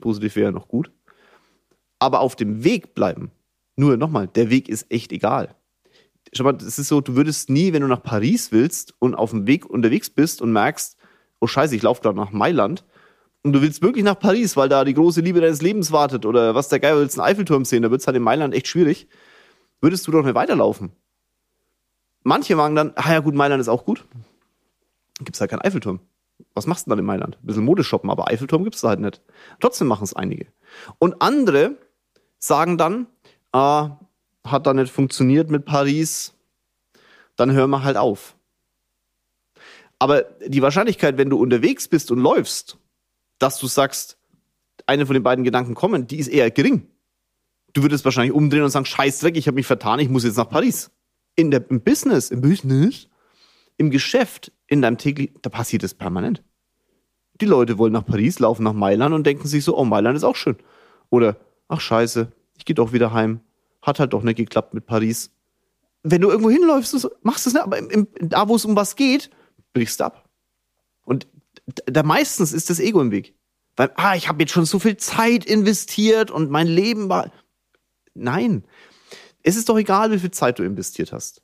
positiv 0.00 0.36
wäre 0.36 0.46
ja 0.46 0.52
noch 0.52 0.68
gut, 0.68 0.90
aber 1.98 2.20
auf 2.20 2.36
dem 2.36 2.64
Weg 2.64 2.94
bleiben. 2.94 3.30
Nur 3.76 3.96
nochmal, 3.96 4.26
der 4.26 4.50
Weg 4.50 4.68
ist 4.68 4.90
echt 4.90 5.12
egal. 5.12 5.54
Schau 6.32 6.44
mal, 6.44 6.54
es 6.56 6.78
ist 6.78 6.88
so, 6.88 7.00
du 7.00 7.16
würdest 7.16 7.50
nie, 7.50 7.72
wenn 7.72 7.82
du 7.82 7.88
nach 7.88 8.02
Paris 8.02 8.52
willst 8.52 8.94
und 8.98 9.14
auf 9.14 9.30
dem 9.30 9.46
Weg 9.46 9.66
unterwegs 9.66 10.08
bist 10.08 10.40
und 10.40 10.52
merkst, 10.52 10.96
oh 11.40 11.46
scheiße, 11.46 11.76
ich 11.76 11.82
laufe 11.82 12.02
gerade 12.02 12.16
nach 12.16 12.30
Mailand 12.30 12.84
und 13.42 13.52
du 13.52 13.62
willst 13.62 13.82
wirklich 13.82 14.04
nach 14.04 14.18
Paris, 14.18 14.56
weil 14.56 14.68
da 14.68 14.84
die 14.84 14.94
große 14.94 15.20
Liebe 15.20 15.40
deines 15.40 15.62
Lebens 15.62 15.92
wartet 15.92 16.24
oder 16.24 16.54
was 16.54 16.68
der 16.68 16.80
Geil 16.80 16.96
willst, 16.96 17.18
einen 17.18 17.28
Eiffelturm 17.28 17.64
sehen, 17.64 17.82
da 17.82 17.90
wird 17.90 18.00
es 18.00 18.06
halt 18.06 18.16
in 18.16 18.22
Mailand 18.22 18.54
echt 18.54 18.68
schwierig, 18.68 19.08
würdest 19.80 20.06
du 20.06 20.10
doch 20.12 20.24
nicht 20.24 20.34
weiterlaufen. 20.34 20.92
Manche 22.22 22.56
sagen 22.56 22.74
dann, 22.74 22.92
ah 22.96 23.12
ja 23.12 23.20
gut, 23.20 23.34
Mailand 23.34 23.60
ist 23.60 23.68
auch 23.68 23.84
gut. 23.84 24.04
Gibt 25.18 25.34
es 25.34 25.40
halt 25.40 25.50
keinen 25.50 25.62
Eiffelturm. 25.62 26.00
Was 26.54 26.66
machst 26.66 26.86
du 26.86 26.90
dann 26.90 26.98
in 26.98 27.04
Mailand? 27.04 27.38
Ein 27.42 27.46
bisschen 27.46 27.64
Mode 27.64 27.84
shoppen, 27.84 28.10
aber 28.10 28.28
Eiffelturm 28.28 28.64
gibt 28.64 28.76
es 28.76 28.82
halt 28.82 29.00
nicht. 29.00 29.20
Trotzdem 29.60 29.88
machen 29.88 30.04
es 30.04 30.14
einige. 30.14 30.46
Und 30.98 31.20
andere 31.20 31.76
sagen 32.38 32.78
dann, 32.78 33.06
ah, 33.52 33.96
hat 34.44 34.66
da 34.66 34.74
nicht 34.74 34.92
funktioniert 34.92 35.50
mit 35.50 35.64
Paris, 35.64 36.34
dann 37.36 37.52
hören 37.52 37.70
wir 37.70 37.82
halt 37.82 37.96
auf. 37.96 38.34
Aber 39.98 40.22
die 40.46 40.62
Wahrscheinlichkeit, 40.62 41.18
wenn 41.18 41.28
du 41.30 41.38
unterwegs 41.38 41.86
bist 41.88 42.10
und 42.10 42.18
läufst, 42.18 42.78
dass 43.38 43.58
du 43.58 43.66
sagst, 43.66 44.16
eine 44.86 45.06
von 45.06 45.14
den 45.14 45.22
beiden 45.22 45.44
Gedanken 45.44 45.74
kommen, 45.74 46.06
die 46.06 46.18
ist 46.18 46.28
eher 46.28 46.50
gering. 46.50 46.88
Du 47.72 47.82
würdest 47.82 48.04
wahrscheinlich 48.04 48.32
umdrehen 48.32 48.62
und 48.62 48.70
sagen, 48.70 48.86
scheiß 48.86 49.20
Dreck, 49.20 49.36
ich 49.36 49.46
habe 49.46 49.54
mich 49.54 49.66
vertan, 49.66 50.00
ich 50.00 50.08
muss 50.08 50.24
jetzt 50.24 50.36
nach 50.36 50.48
Paris 50.48 50.90
in 51.36 51.50
der, 51.50 51.68
im 51.70 51.80
Business, 51.80 52.30
im 52.30 52.40
Business, 52.40 53.08
im 53.76 53.90
Geschäft, 53.90 54.52
in 54.66 54.82
deinem 54.82 54.98
täglichen, 54.98 55.34
da 55.42 55.50
passiert 55.50 55.82
es 55.82 55.94
permanent. 55.94 56.42
Die 57.40 57.46
Leute 57.46 57.78
wollen 57.78 57.92
nach 57.92 58.04
Paris, 58.04 58.38
laufen 58.38 58.64
nach 58.64 58.74
Mailand 58.74 59.14
und 59.14 59.26
denken 59.26 59.48
sich 59.48 59.64
so, 59.64 59.76
oh, 59.76 59.84
Mailand 59.84 60.16
ist 60.16 60.24
auch 60.24 60.36
schön. 60.36 60.56
Oder, 61.08 61.36
ach 61.68 61.80
scheiße, 61.80 62.30
ich 62.58 62.64
gehe 62.66 62.74
doch 62.74 62.92
wieder 62.92 63.12
heim. 63.12 63.40
Hat 63.80 63.98
halt 63.98 64.12
doch 64.12 64.22
nicht 64.22 64.36
geklappt 64.36 64.74
mit 64.74 64.84
Paris. 64.84 65.30
Wenn 66.02 66.20
du 66.20 66.28
irgendwo 66.28 66.50
hinläufst, 66.50 67.08
machst 67.22 67.46
du 67.46 67.50
es 67.50 67.54
nicht, 67.54 67.62
aber 67.62 67.78
im, 67.78 67.88
im, 67.90 68.08
da, 68.20 68.48
wo 68.48 68.56
es 68.56 68.66
um 68.66 68.76
was 68.76 68.96
geht, 68.96 69.30
brichst 69.72 70.02
ab. 70.02 70.28
Und 71.04 71.26
da 71.86 72.02
meistens 72.02 72.52
ist 72.52 72.68
das 72.68 72.80
Ego 72.80 73.00
im 73.00 73.10
Weg. 73.10 73.34
Weil, 73.76 73.90
ah, 73.94 74.14
ich 74.14 74.28
habe 74.28 74.42
jetzt 74.42 74.52
schon 74.52 74.66
so 74.66 74.78
viel 74.78 74.98
Zeit 74.98 75.46
investiert 75.46 76.30
und 76.30 76.50
mein 76.50 76.66
Leben 76.66 77.08
war. 77.08 77.30
Nein, 78.14 78.64
es 79.42 79.56
ist 79.56 79.68
doch 79.68 79.78
egal, 79.78 80.10
wie 80.12 80.18
viel 80.18 80.30
Zeit 80.30 80.58
du 80.58 80.62
investiert 80.62 81.12
hast. 81.12 81.42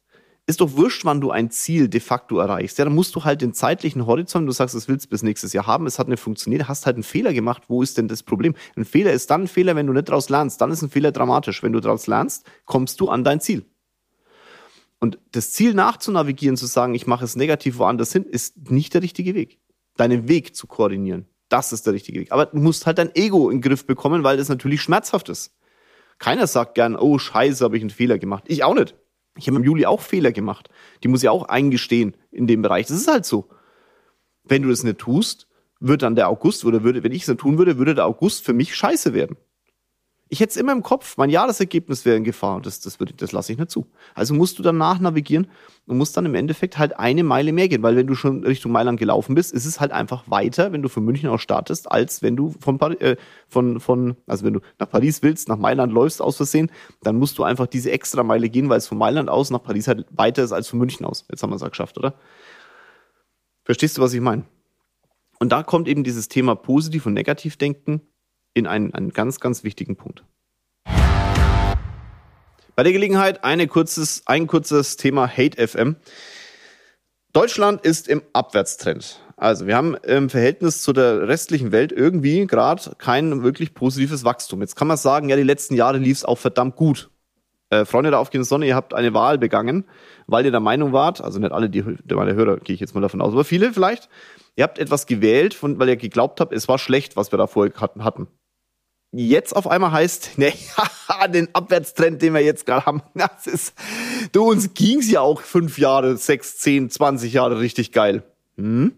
Ist 0.48 0.60
doch 0.60 0.76
wurscht, 0.76 1.04
wann 1.04 1.20
du 1.20 1.32
ein 1.32 1.50
Ziel 1.50 1.88
de 1.88 1.98
facto 2.00 2.38
erreichst. 2.38 2.78
Ja, 2.78 2.84
dann 2.84 2.94
musst 2.94 3.16
du 3.16 3.24
halt 3.24 3.42
den 3.42 3.52
zeitlichen 3.52 4.06
Horizont, 4.06 4.46
du 4.46 4.52
sagst, 4.52 4.76
das 4.76 4.86
willst 4.86 5.06
du 5.06 5.10
bis 5.10 5.24
nächstes 5.24 5.52
Jahr 5.52 5.66
haben, 5.66 5.86
es 5.86 5.98
hat 5.98 6.06
nicht 6.06 6.20
funktioniert, 6.20 6.68
hast 6.68 6.86
halt 6.86 6.94
einen 6.94 7.02
Fehler 7.02 7.32
gemacht. 7.32 7.64
Wo 7.66 7.82
ist 7.82 7.98
denn 7.98 8.06
das 8.06 8.22
Problem? 8.22 8.54
Ein 8.76 8.84
Fehler 8.84 9.12
ist 9.12 9.28
dann 9.30 9.42
ein 9.42 9.48
Fehler, 9.48 9.74
wenn 9.74 9.88
du 9.88 9.92
nicht 9.92 10.08
daraus 10.08 10.28
lernst. 10.28 10.60
Dann 10.60 10.70
ist 10.70 10.82
ein 10.82 10.90
Fehler 10.90 11.10
dramatisch. 11.10 11.64
Wenn 11.64 11.72
du 11.72 11.80
daraus 11.80 12.06
lernst, 12.06 12.46
kommst 12.64 13.00
du 13.00 13.08
an 13.08 13.24
dein 13.24 13.40
Ziel. 13.40 13.64
Und 15.00 15.18
das 15.32 15.52
Ziel 15.52 15.74
nachzunavigieren, 15.74 16.56
zu 16.56 16.66
sagen, 16.66 16.94
ich 16.94 17.06
mache 17.06 17.24
es 17.24 17.34
negativ 17.34 17.78
woanders 17.78 18.12
hin, 18.12 18.24
ist 18.24 18.70
nicht 18.70 18.94
der 18.94 19.02
richtige 19.02 19.34
Weg. 19.34 19.58
Deinen 19.96 20.28
Weg 20.28 20.54
zu 20.54 20.66
koordinieren, 20.66 21.26
das 21.48 21.72
ist 21.72 21.86
der 21.86 21.94
richtige 21.94 22.20
Weg. 22.20 22.32
Aber 22.32 22.46
du 22.46 22.58
musst 22.58 22.86
halt 22.86 22.98
dein 22.98 23.14
Ego 23.14 23.50
in 23.50 23.58
den 23.58 23.62
Griff 23.62 23.86
bekommen, 23.86 24.22
weil 24.22 24.36
das 24.36 24.48
natürlich 24.48 24.80
schmerzhaft 24.80 25.28
ist. 25.28 25.52
Keiner 26.18 26.46
sagt 26.46 26.74
gern, 26.74 26.96
oh 26.96 27.18
scheiße, 27.18 27.64
habe 27.64 27.76
ich 27.76 27.82
einen 27.82 27.90
Fehler 27.90 28.18
gemacht. 28.18 28.44
Ich 28.48 28.64
auch 28.64 28.74
nicht. 28.74 28.94
Ich 29.36 29.46
habe 29.48 29.58
im 29.58 29.64
Juli 29.64 29.86
auch 29.86 30.00
Fehler 30.00 30.32
gemacht. 30.32 30.70
Die 31.02 31.08
muss 31.08 31.22
ich 31.22 31.28
auch 31.28 31.44
eingestehen 31.44 32.16
in 32.30 32.46
dem 32.46 32.62
Bereich. 32.62 32.86
Das 32.86 32.96
ist 32.96 33.08
halt 33.08 33.26
so. 33.26 33.48
Wenn 34.44 34.62
du 34.62 34.70
das 34.70 34.82
nicht 34.82 34.98
tust, 34.98 35.46
wird 35.78 36.02
dann 36.02 36.16
der 36.16 36.28
August, 36.28 36.64
oder 36.64 36.82
würde, 36.82 37.02
wenn 37.02 37.12
ich 37.12 37.22
es 37.22 37.28
nicht 37.28 37.40
tun 37.40 37.58
würde, 37.58 37.78
würde 37.78 37.94
der 37.94 38.06
August 38.06 38.44
für 38.44 38.54
mich 38.54 38.74
scheiße 38.74 39.12
werden. 39.12 39.36
Ich 40.28 40.40
hätte 40.40 40.50
es 40.50 40.56
immer 40.56 40.72
im 40.72 40.82
Kopf, 40.82 41.16
mein 41.18 41.30
Jahresergebnis 41.30 42.04
wäre 42.04 42.16
in 42.16 42.24
Gefahr 42.24 42.56
und 42.56 42.66
das, 42.66 42.80
das, 42.80 42.98
würde, 42.98 43.14
das 43.14 43.30
lasse 43.30 43.52
ich 43.52 43.58
nicht 43.58 43.70
zu. 43.70 43.86
Also 44.12 44.34
musst 44.34 44.58
du 44.58 44.62
dann 44.64 44.76
nachnavigieren 44.76 45.46
und 45.86 45.98
musst 45.98 46.16
dann 46.16 46.26
im 46.26 46.34
Endeffekt 46.34 46.78
halt 46.78 46.98
eine 46.98 47.22
Meile 47.22 47.52
mehr 47.52 47.68
gehen, 47.68 47.84
weil 47.84 47.94
wenn 47.94 48.08
du 48.08 48.16
schon 48.16 48.42
Richtung 48.42 48.72
Mailand 48.72 48.98
gelaufen 48.98 49.36
bist, 49.36 49.52
ist 49.52 49.66
es 49.66 49.78
halt 49.78 49.92
einfach 49.92 50.24
weiter, 50.28 50.72
wenn 50.72 50.82
du 50.82 50.88
von 50.88 51.04
München 51.04 51.28
aus 51.28 51.42
startest, 51.42 51.92
als 51.92 52.22
wenn 52.22 52.34
du 52.34 52.54
von, 52.58 52.80
äh, 52.98 53.16
von, 53.46 53.78
von 53.78 54.16
also 54.26 54.44
wenn 54.44 54.54
du 54.54 54.60
nach 54.80 54.90
Paris 54.90 55.22
willst, 55.22 55.48
nach 55.48 55.58
Mailand 55.58 55.92
läufst 55.92 56.20
aus 56.20 56.38
Versehen, 56.38 56.72
dann 57.02 57.16
musst 57.16 57.38
du 57.38 57.44
einfach 57.44 57.68
diese 57.68 57.92
extra 57.92 58.24
Meile 58.24 58.48
gehen, 58.48 58.68
weil 58.68 58.78
es 58.78 58.88
von 58.88 58.98
Mailand 58.98 59.28
aus 59.28 59.50
nach 59.50 59.62
Paris 59.62 59.86
halt 59.86 60.06
weiter 60.10 60.42
ist 60.42 60.52
als 60.52 60.66
von 60.66 60.80
München 60.80 61.06
aus. 61.06 61.24
Jetzt 61.30 61.44
haben 61.44 61.50
wir 61.50 61.56
es 61.56 61.62
ja 61.62 61.68
geschafft, 61.68 61.98
oder? 61.98 62.14
Verstehst 63.64 63.96
du, 63.96 64.02
was 64.02 64.12
ich 64.12 64.20
meine? 64.20 64.42
Und 65.38 65.52
da 65.52 65.62
kommt 65.62 65.86
eben 65.86 66.02
dieses 66.02 66.26
Thema 66.26 66.56
Positiv- 66.56 67.06
und 67.06 67.14
Negativdenken 67.14 68.00
in 68.56 68.66
einen, 68.66 68.94
einen 68.94 69.12
ganz, 69.12 69.38
ganz 69.38 69.64
wichtigen 69.64 69.96
Punkt. 69.96 70.24
Bei 72.74 72.82
der 72.82 72.92
Gelegenheit 72.92 73.44
eine 73.44 73.68
kurzes, 73.68 74.22
ein 74.26 74.46
kurzes 74.46 74.96
Thema 74.96 75.28
Hate 75.28 75.66
FM. 75.66 75.96
Deutschland 77.32 77.82
ist 77.82 78.08
im 78.08 78.22
Abwärtstrend. 78.32 79.20
Also 79.36 79.66
wir 79.66 79.76
haben 79.76 79.94
im 79.94 80.30
Verhältnis 80.30 80.80
zu 80.80 80.94
der 80.94 81.28
restlichen 81.28 81.70
Welt 81.70 81.92
irgendwie 81.92 82.46
gerade 82.46 82.92
kein 82.96 83.42
wirklich 83.42 83.74
positives 83.74 84.24
Wachstum. 84.24 84.62
Jetzt 84.62 84.74
kann 84.74 84.88
man 84.88 84.96
sagen, 84.96 85.28
ja, 85.28 85.36
die 85.36 85.42
letzten 85.42 85.74
Jahre 85.74 85.98
lief 85.98 86.18
es 86.18 86.24
auch 86.24 86.38
verdammt 86.38 86.76
gut. 86.76 87.10
Äh, 87.68 87.84
Freunde 87.84 88.10
der 88.10 88.20
aufgehenden 88.20 88.46
Sonne, 88.46 88.66
ihr 88.66 88.76
habt 88.76 88.94
eine 88.94 89.12
Wahl 89.12 89.36
begangen, 89.36 89.84
weil 90.26 90.46
ihr 90.46 90.50
der 90.50 90.60
Meinung 90.60 90.94
wart, 90.94 91.20
also 91.20 91.38
nicht 91.38 91.52
alle 91.52 91.68
die, 91.68 91.82
meine 92.14 92.34
Hörer, 92.34 92.56
gehe 92.58 92.74
ich 92.74 92.80
jetzt 92.80 92.94
mal 92.94 93.00
davon 93.02 93.20
aus, 93.20 93.32
aber 93.32 93.44
viele 93.44 93.72
vielleicht, 93.72 94.08
ihr 94.54 94.64
habt 94.64 94.78
etwas 94.78 95.06
gewählt, 95.06 95.52
von, 95.52 95.78
weil 95.78 95.90
ihr 95.90 95.96
geglaubt 95.96 96.40
habt, 96.40 96.54
es 96.54 96.68
war 96.68 96.78
schlecht, 96.78 97.16
was 97.16 97.32
wir 97.32 97.38
da 97.38 97.46
vorher 97.46 97.74
hatten 97.98 98.28
jetzt 99.18 99.54
auf 99.54 99.66
einmal 99.68 99.92
heißt, 99.92 100.32
ne, 100.38 100.52
den 101.28 101.54
Abwärtstrend, 101.54 102.22
den 102.22 102.34
wir 102.34 102.42
jetzt 102.42 102.66
gerade 102.66 102.86
haben, 102.86 103.02
das 103.14 103.46
ist, 103.46 103.74
du, 104.32 104.50
uns 104.50 104.74
ging's 104.74 105.10
ja 105.10 105.20
auch 105.20 105.40
fünf 105.40 105.78
Jahre, 105.78 106.16
sechs, 106.16 106.58
zehn, 106.58 106.90
zwanzig 106.90 107.32
Jahre 107.32 107.60
richtig 107.60 107.92
geil. 107.92 108.22
Hm? 108.56 108.92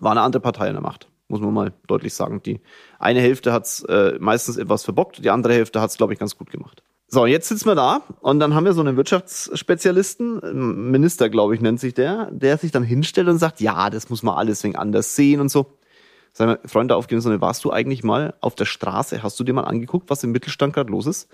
War 0.00 0.12
eine 0.12 0.22
andere 0.22 0.40
Partei 0.40 0.68
in 0.68 0.74
der 0.74 0.82
Macht, 0.82 1.08
muss 1.28 1.40
man 1.40 1.54
mal 1.54 1.72
deutlich 1.86 2.14
sagen. 2.14 2.42
Die 2.42 2.60
eine 2.98 3.20
Hälfte 3.20 3.52
hat's 3.52 3.84
äh, 3.84 4.16
meistens 4.18 4.56
etwas 4.56 4.84
verbockt, 4.84 5.24
die 5.24 5.30
andere 5.30 5.54
Hälfte 5.54 5.80
hat's, 5.80 5.96
glaube 5.96 6.12
ich, 6.12 6.18
ganz 6.18 6.36
gut 6.36 6.50
gemacht. 6.50 6.82
So, 7.14 7.26
jetzt 7.26 7.48
sitzen 7.48 7.66
wir 7.66 7.74
da 7.74 8.00
und 8.20 8.40
dann 8.40 8.54
haben 8.54 8.64
wir 8.64 8.72
so 8.72 8.80
einen 8.80 8.96
Wirtschaftsspezialisten, 8.96 10.90
Minister, 10.90 11.28
glaube 11.28 11.54
ich, 11.54 11.60
nennt 11.60 11.78
sich 11.78 11.92
der, 11.92 12.30
der 12.32 12.56
sich 12.56 12.70
dann 12.70 12.82
hinstellt 12.82 13.28
und 13.28 13.36
sagt, 13.36 13.60
ja, 13.60 13.90
das 13.90 14.08
muss 14.08 14.22
man 14.22 14.34
alles 14.34 14.64
wegen 14.64 14.76
anders 14.76 15.14
sehen 15.14 15.42
und 15.42 15.50
so. 15.50 15.66
Mal, 16.38 16.60
Freunde 16.64 16.96
aufgehen, 16.96 17.22
warst 17.40 17.64
du 17.64 17.72
eigentlich 17.72 18.02
mal 18.02 18.34
auf 18.40 18.54
der 18.54 18.64
Straße? 18.64 19.22
Hast 19.22 19.38
du 19.38 19.44
dir 19.44 19.52
mal 19.52 19.64
angeguckt, 19.64 20.08
was 20.10 20.24
im 20.24 20.32
Mittelstand 20.32 20.72
gerade 20.74 20.90
los 20.90 21.06
ist? 21.06 21.28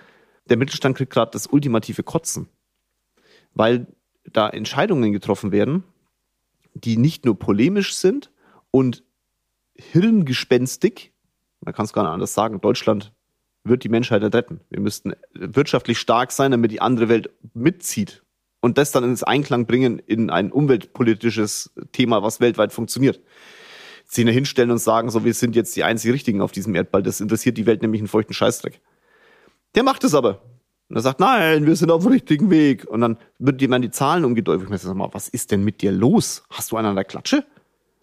Der 0.48 0.56
Mittelstand 0.56 0.96
kriegt 0.96 1.12
gerade 1.12 1.30
das 1.30 1.46
ultimative 1.46 2.02
Kotzen. 2.02 2.48
Weil 3.54 3.86
da 4.24 4.48
Entscheidungen 4.48 5.12
getroffen 5.12 5.52
werden, 5.52 5.84
die 6.74 6.96
nicht 6.96 7.24
nur 7.24 7.38
polemisch 7.38 7.94
sind 7.94 8.30
und 8.70 9.04
hirngespenstig, 9.74 11.12
man 11.60 11.74
kann 11.74 11.84
es 11.84 11.92
gar 11.92 12.02
nicht 12.02 12.12
anders 12.12 12.34
sagen, 12.34 12.60
Deutschland 12.60 13.12
wird 13.64 13.84
die 13.84 13.88
Menschheit 13.88 14.22
retten. 14.22 14.60
Wir 14.70 14.80
müssten 14.80 15.14
wirtschaftlich 15.32 15.98
stark 15.98 16.32
sein, 16.32 16.50
damit 16.50 16.70
die 16.70 16.80
andere 16.80 17.08
Welt 17.08 17.30
mitzieht 17.54 18.22
und 18.60 18.78
das 18.78 18.92
dann 18.92 19.04
ins 19.04 19.22
Einklang 19.22 19.66
bringen 19.66 19.98
in 19.98 20.30
ein 20.30 20.50
umweltpolitisches 20.50 21.72
Thema, 21.92 22.22
was 22.22 22.40
weltweit 22.40 22.72
funktioniert 22.72 23.20
sich 24.10 24.28
hinstellen 24.28 24.70
und 24.70 24.78
sagen, 24.78 25.10
so, 25.10 25.24
wir 25.24 25.34
sind 25.34 25.54
jetzt 25.54 25.76
die 25.76 25.84
einzig 25.84 26.12
Richtigen 26.12 26.40
auf 26.40 26.50
diesem 26.50 26.74
Erdball. 26.74 27.02
Das 27.02 27.20
interessiert 27.20 27.56
die 27.58 27.66
Welt 27.66 27.82
nämlich 27.82 28.00
einen 28.00 28.08
feuchten 28.08 28.34
Scheißdreck. 28.34 28.80
Der 29.74 29.82
macht 29.82 30.02
es 30.02 30.14
aber. 30.14 30.42
Und 30.88 30.96
er 30.96 31.02
sagt, 31.02 31.20
nein, 31.20 31.66
wir 31.66 31.76
sind 31.76 31.90
auf 31.90 32.02
dem 32.02 32.12
richtigen 32.12 32.50
Weg. 32.50 32.86
Und 32.88 33.02
dann 33.02 33.18
wird 33.38 33.60
jemand 33.60 33.84
die 33.84 33.90
Zahlen 33.90 34.24
umgedeutet. 34.24 34.68
Ich 34.72 34.80
sag 34.80 34.94
mal, 34.94 35.10
was 35.12 35.28
ist 35.28 35.52
denn 35.52 35.62
mit 35.62 35.82
dir 35.82 35.92
los? 35.92 36.42
Hast 36.50 36.72
du 36.72 36.76
einen 36.76 36.88
an 36.88 36.96
der 36.96 37.04
Klatsche? 37.04 37.44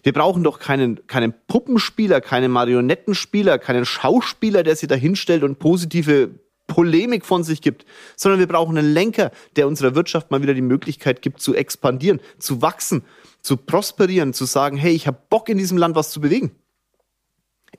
Wir 0.03 0.13
brauchen 0.13 0.43
doch 0.43 0.59
keinen, 0.59 1.07
keinen 1.07 1.33
Puppenspieler, 1.47 2.21
keinen 2.21 2.51
Marionettenspieler, 2.51 3.57
keinen 3.57 3.85
Schauspieler, 3.85 4.61
der 4.61 4.75
sich 4.75 4.87
da 4.87 4.93
hinstellt 4.93 5.43
und 5.43 5.57
positive 5.57 6.29
Polemik 6.67 7.25
von 7.25 7.43
sich 7.43 7.61
gibt, 7.61 7.85
sondern 8.15 8.39
wir 8.39 8.47
brauchen 8.47 8.77
einen 8.77 8.93
Lenker, 8.93 9.31
der 9.55 9.67
unserer 9.67 9.95
Wirtschaft 9.95 10.29
mal 10.29 10.43
wieder 10.43 10.53
die 10.53 10.61
Möglichkeit 10.61 11.23
gibt, 11.23 11.41
zu 11.41 11.55
expandieren, 11.55 12.19
zu 12.37 12.61
wachsen, 12.61 13.03
zu 13.45 13.58
prosperieren, 13.58 14.34
zu 14.34 14.45
sagen, 14.45 14.75
hey, 14.75 14.93
ich 14.93 15.05
habe 15.05 15.19
Bock 15.29 15.49
in 15.49 15.58
diesem 15.58 15.77
Land 15.77 15.95
was 15.95 16.10
zu 16.10 16.19
bewegen. 16.19 16.55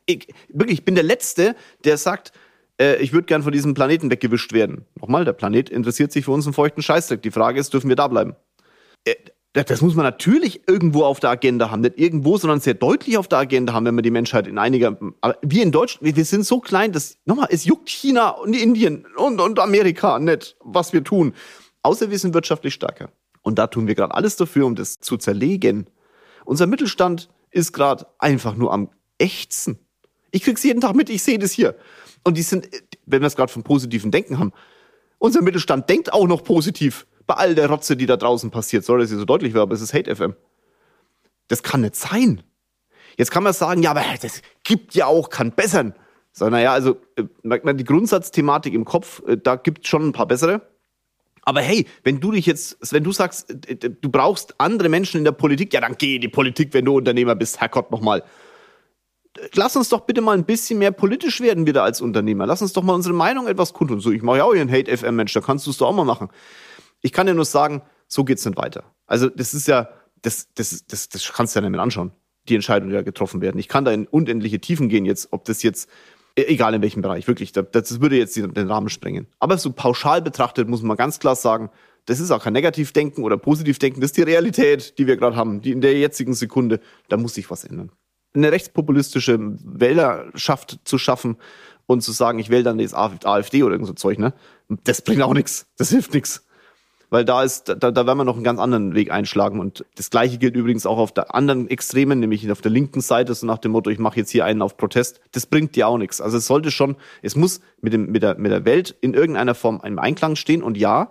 Ich, 0.07 0.29
wirklich, 0.49 0.79
ich 0.79 0.85
bin 0.85 0.95
der 0.95 1.03
Letzte, 1.03 1.57
der 1.85 1.97
sagt, 1.97 2.33
äh, 2.81 3.03
ich 3.03 3.13
würde 3.13 3.27
gern 3.27 3.43
von 3.43 3.53
diesem 3.53 3.75
Planeten 3.75 4.11
weggewischt 4.11 4.53
werden. 4.53 4.85
Nochmal, 5.01 5.25
der 5.25 5.33
Planet 5.33 5.69
interessiert 5.69 6.13
sich 6.13 6.25
für 6.25 6.31
uns 6.31 6.47
einen 6.47 6.55
feuchten 6.55 6.83
Scheißdreck. 6.83 7.21
Die 7.21 7.33
Frage 7.33 7.59
ist, 7.59 7.73
dürfen 7.73 7.89
wir 7.89 7.97
da 7.97 8.07
bleiben? 8.07 8.37
Äh, 9.05 9.17
das 9.53 9.81
muss 9.81 9.95
man 9.95 10.05
natürlich 10.05 10.69
irgendwo 10.69 11.03
auf 11.03 11.19
der 11.19 11.31
Agenda 11.31 11.71
haben. 11.71 11.81
Nicht 11.81 11.99
irgendwo, 11.99 12.37
sondern 12.37 12.61
sehr 12.61 12.75
deutlich 12.75 13.17
auf 13.19 13.27
der 13.27 13.39
Agenda 13.39 13.73
haben, 13.73 13.87
wenn 13.87 13.97
wir 13.97 14.03
die 14.03 14.11
Menschheit 14.11 14.47
in 14.47 14.59
einiger. 14.59 14.97
Aber 15.23 15.39
wir 15.43 15.63
in 15.63 15.73
Deutschland, 15.73 16.15
wir 16.15 16.25
sind 16.27 16.45
so 16.45 16.61
klein, 16.61 16.93
dass, 16.93 17.17
nochmal, 17.25 17.49
es 17.51 17.65
juckt 17.65 17.89
China 17.89 18.29
und 18.29 18.55
Indien 18.55 19.07
und, 19.17 19.41
und 19.41 19.59
Amerika 19.59 20.19
nicht, 20.19 20.57
was 20.61 20.93
wir 20.93 21.03
tun. 21.03 21.33
Außer 21.83 22.11
wir 22.11 22.19
sind 22.19 22.35
wirtschaftlich 22.35 22.75
stärker. 22.75 23.09
Und 23.47 23.61
da 23.61 23.69
tun 23.69 23.87
wir 23.87 23.95
gerade 23.95 24.13
alles 24.13 24.35
dafür, 24.35 24.67
um 24.67 24.75
das 24.75 24.99
zu 24.99 25.17
zerlegen. 25.17 25.87
Unser 26.45 26.67
Mittelstand 26.67 27.29
ist 27.53 27.73
gerade 27.73 28.05
einfach 28.19 28.57
nur 28.57 28.73
am 28.73 28.91
ächzen. 29.19 29.79
Ich 30.33 30.43
krieg's 30.43 30.65
jeden 30.65 30.81
Tag 30.81 30.97
mit, 30.97 31.09
ich 31.11 31.23
sehe 31.23 31.39
das 31.39 31.53
hier. 31.53 31.77
Und 32.25 32.37
die 32.37 32.43
sind, 32.43 32.69
wenn 33.07 33.23
wir 33.23 33.29
es 33.29 33.37
gerade 33.37 33.53
vom 33.53 33.63
positiven 33.63 34.11
Denken 34.11 34.41
haben, 34.41 34.53
unser 35.19 35.43
Mittelstand 35.43 35.89
denkt 35.89 36.13
auch 36.13 36.27
noch 36.27 36.43
positiv 36.43 37.07
bei 37.29 37.35
all 37.35 37.55
der 37.55 37.69
Rotze, 37.69 37.97
die 37.97 38.07
da 38.07 38.17
draußen 38.17 38.51
passiert. 38.51 38.85
Sorry, 38.85 39.03
dass 39.03 39.13
ich 39.13 39.17
so 39.17 39.25
deutlich 39.25 39.55
war, 39.55 39.63
aber 39.63 39.77
es 39.77 39.81
ist 39.81 39.95
Hate 39.95 40.17
FM. 40.17 40.35
Das 41.47 41.63
kann 41.63 41.83
nicht 41.83 41.95
sein. 41.95 42.43
Jetzt 43.17 43.31
kann 43.31 43.45
man 43.45 43.53
sagen, 43.53 43.81
ja, 43.81 43.93
aber 43.93 44.03
das 44.21 44.43
gibt 44.65 44.97
ja 44.97 45.07
auch, 45.07 45.31
kann 45.31 45.53
bessern. 45.53 45.95
So, 46.33 46.49
naja, 46.49 46.73
also 46.73 46.97
äh, 47.15 47.75
die 47.75 47.85
Grundsatzthematik 47.85 48.75
im 48.75 48.85
Kopf, 48.85 49.23
äh, 49.29 49.39
da 49.41 49.55
gibt 49.55 49.87
schon 49.87 50.09
ein 50.09 50.13
paar 50.13 50.27
bessere. 50.27 50.63
Aber 51.47 51.61
hey, 51.61 51.87
wenn 52.03 52.19
du 52.19 52.33
dich 52.33 52.45
jetzt, 52.45 52.77
wenn 52.93 53.05
du 53.05 53.13
sagst, 53.13 53.51
äh, 53.69 53.77
du 53.77 54.11
brauchst 54.11 54.61
andere 54.61 54.89
Menschen 54.89 55.19
in 55.19 55.25
der 55.25 55.33
Politik, 55.33 55.73
ja, 55.73 55.81
dann 55.81 55.95
geh 55.97 56.17
in 56.17 56.21
die 56.21 56.29
Politik, 56.29 56.75
wenn 56.75 56.85
du 56.85 56.97
Unternehmer 56.97 57.37
bist, 57.37 57.61
Herrgott 57.61 57.91
nochmal. 57.91 58.25
Lass 59.55 59.77
uns 59.77 59.89
doch 59.89 60.01
bitte 60.01 60.23
mal 60.23 60.37
ein 60.37 60.45
bisschen 60.45 60.79
mehr 60.79 60.91
politisch 60.91 61.41
werden 61.41 61.67
wieder 61.67 61.85
als 61.85 62.01
Unternehmer. 62.01 62.47
Lass 62.47 62.63
uns 62.63 62.73
doch 62.73 62.83
mal 62.83 62.95
unsere 62.95 63.15
Meinung 63.15 63.47
etwas 63.47 63.73
kundtun. 63.73 64.01
So, 64.01 64.11
ich 64.11 64.23
mache 64.23 64.39
ja 64.39 64.45
auch 64.45 64.53
hier 64.53 64.63
einen 64.63 64.73
Hate-FM-Mensch, 64.73 65.33
da 65.33 65.41
kannst 65.41 65.67
du 65.67 65.71
es 65.71 65.77
doch 65.77 65.87
auch 65.87 65.95
mal 65.95 66.05
machen. 66.05 66.29
Ich 67.01 67.13
kann 67.13 67.27
dir 67.27 67.35
nur 67.35 67.45
sagen, 67.45 67.83
so 68.09 68.25
geht's 68.25 68.45
nicht 68.45 68.59
weiter. 68.59 68.83
Also 69.07 69.29
das 69.29 69.55
ist 69.55 69.69
ja, 69.69 69.89
das, 70.23 70.53
das, 70.55 70.85
das, 70.87 71.09
das 71.09 71.33
kannst 71.33 71.55
du 71.55 71.61
ja 71.61 71.63
nicht 71.63 71.71
mehr 71.71 71.81
anschauen, 71.81 72.11
die 72.49 72.57
Entscheidungen, 72.57 72.91
die 72.91 72.97
da 72.97 73.03
getroffen 73.03 73.41
werden. 73.41 73.59
Ich 73.59 73.69
kann 73.69 73.85
da 73.85 73.93
in 73.93 74.07
unendliche 74.07 74.61
Tiefen 74.61 74.89
gehen 74.89 75.05
jetzt, 75.05 75.29
ob 75.33 75.45
das 75.45 75.63
jetzt, 75.63 75.89
egal 76.37 76.75
in 76.75 76.83
welchem 76.83 77.03
Bereich, 77.03 77.27
wirklich, 77.27 77.53
das 77.53 78.01
würde 78.01 78.17
jetzt 78.17 78.37
den 78.37 78.71
Rahmen 78.71 78.89
sprengen. 78.89 79.27
Aber 79.39 79.59
so 79.59 79.73
pauschal 79.73 80.23
betrachtet 80.23 80.69
muss 80.69 80.83
man 80.83 80.97
ganz 80.97 81.19
klar 81.19 81.35
sagen, 81.35 81.71
das 82.05 82.21
ist 82.21 82.31
auch 82.31 82.45
kein 82.45 82.53
Negativdenken 82.53 83.25
oder 83.25 83.37
Positivdenken, 83.37 84.01
das 84.01 84.11
ist 84.11 84.17
die 84.17 84.23
Realität, 84.23 84.99
die 84.99 85.07
wir 85.07 85.17
gerade 85.17 85.35
haben, 85.35 85.61
die 85.61 85.73
in 85.73 85.81
der 85.81 85.99
jetzigen 85.99 86.35
Sekunde, 86.35 86.81
da 87.09 87.17
muss 87.17 87.35
sich 87.35 87.51
was 87.51 87.65
ändern. 87.65 87.91
Eine 88.35 88.53
rechtspopulistische 88.53 89.39
Wählerschaft 89.41 90.79
zu 90.85 90.99
schaffen 90.99 91.37
und 91.87 92.03
zu 92.03 92.13
sagen, 92.13 92.39
ich 92.39 92.51
wähle 92.51 92.63
dann 92.63 92.79
jetzt 92.79 92.95
AfD 92.95 93.63
oder 93.63 93.73
irgend 93.73 93.89
so 93.89 93.95
Zeug, 93.95 94.19
ne? 94.19 94.35
Das 94.85 95.03
bringt 95.03 95.23
auch 95.23 95.35
nichts. 95.35 95.67
Das 95.77 95.91
hilft 95.91 96.15
nichts 96.15 96.46
weil 97.17 97.25
da 97.25 97.43
ist, 97.43 97.71
da, 97.71 97.91
da 97.91 98.07
werden 98.07 98.19
wir 98.19 98.25
noch 98.25 98.35
einen 98.35 98.45
ganz 98.45 98.61
anderen 98.61 98.95
Weg 98.95 99.11
einschlagen. 99.11 99.59
Und 99.59 99.87
das 99.95 100.11
gleiche 100.11 100.37
gilt 100.37 100.55
übrigens 100.55 100.85
auch 100.85 100.99
auf 100.99 101.13
der 101.13 101.35
anderen 101.35 101.67
Extremen, 101.71 102.21
nämlich 102.21 102.51
auf 102.51 102.61
der 102.61 102.71
linken 102.71 103.01
Seite, 103.01 103.35
so 103.35 103.47
nach 103.47 103.57
dem 103.57 103.73
Motto, 103.73 103.89
ich 103.89 103.99
mache 103.99 104.19
jetzt 104.19 104.29
hier 104.33 104.45
einen 104.45 104.61
auf 104.61 104.77
Protest. 104.77 105.23
Das 105.33 105.47
bringt 105.47 105.77
dir 105.77 105.89
auch 105.89 105.97
nichts. 105.97 106.21
Also 106.21 106.37
es 106.37 106.47
sollte 106.47 106.71
schon, 106.71 106.97
es 107.23 107.35
muss 107.35 107.63
mit, 107.81 107.95
dem, 107.95 108.13
mit, 108.13 108.23
der, 108.23 108.37
mit 108.37 108.53
der 108.53 108.67
Welt 108.67 108.95
in 109.01 109.15
irgendeiner 109.15 109.55
Form 109.55 109.81
im 109.83 109.99
Einklang 109.99 110.37
stehen. 110.37 110.63
Und 110.63 110.77
ja, 110.77 111.11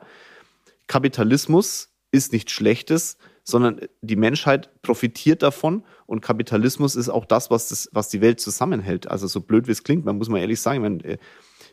Kapitalismus 0.86 1.90
ist 2.12 2.32
nichts 2.34 2.52
Schlechtes, 2.52 3.18
sondern 3.44 3.82
die 4.02 4.16
Menschheit 4.16 4.84
profitiert 4.84 5.42
davon 5.42 5.82
und 6.06 6.22
Kapitalismus 6.22 6.96
ist 6.96 7.10
auch 7.10 7.26
das, 7.26 7.50
was, 7.50 7.70
das, 7.70 7.90
was 7.94 8.10
die 8.10 8.22
Welt 8.22 8.40
zusammenhält. 8.40 9.10
Also 9.10 9.26
so 9.26 9.42
blöd 9.42 9.68
wie 9.68 9.72
es 9.72 9.84
klingt, 9.84 10.06
man 10.06 10.20
muss 10.20 10.30
mal 10.30 10.38
ehrlich 10.38 10.62
sagen, 10.62 10.84
wenn, 10.84 11.00
äh, 11.00 11.18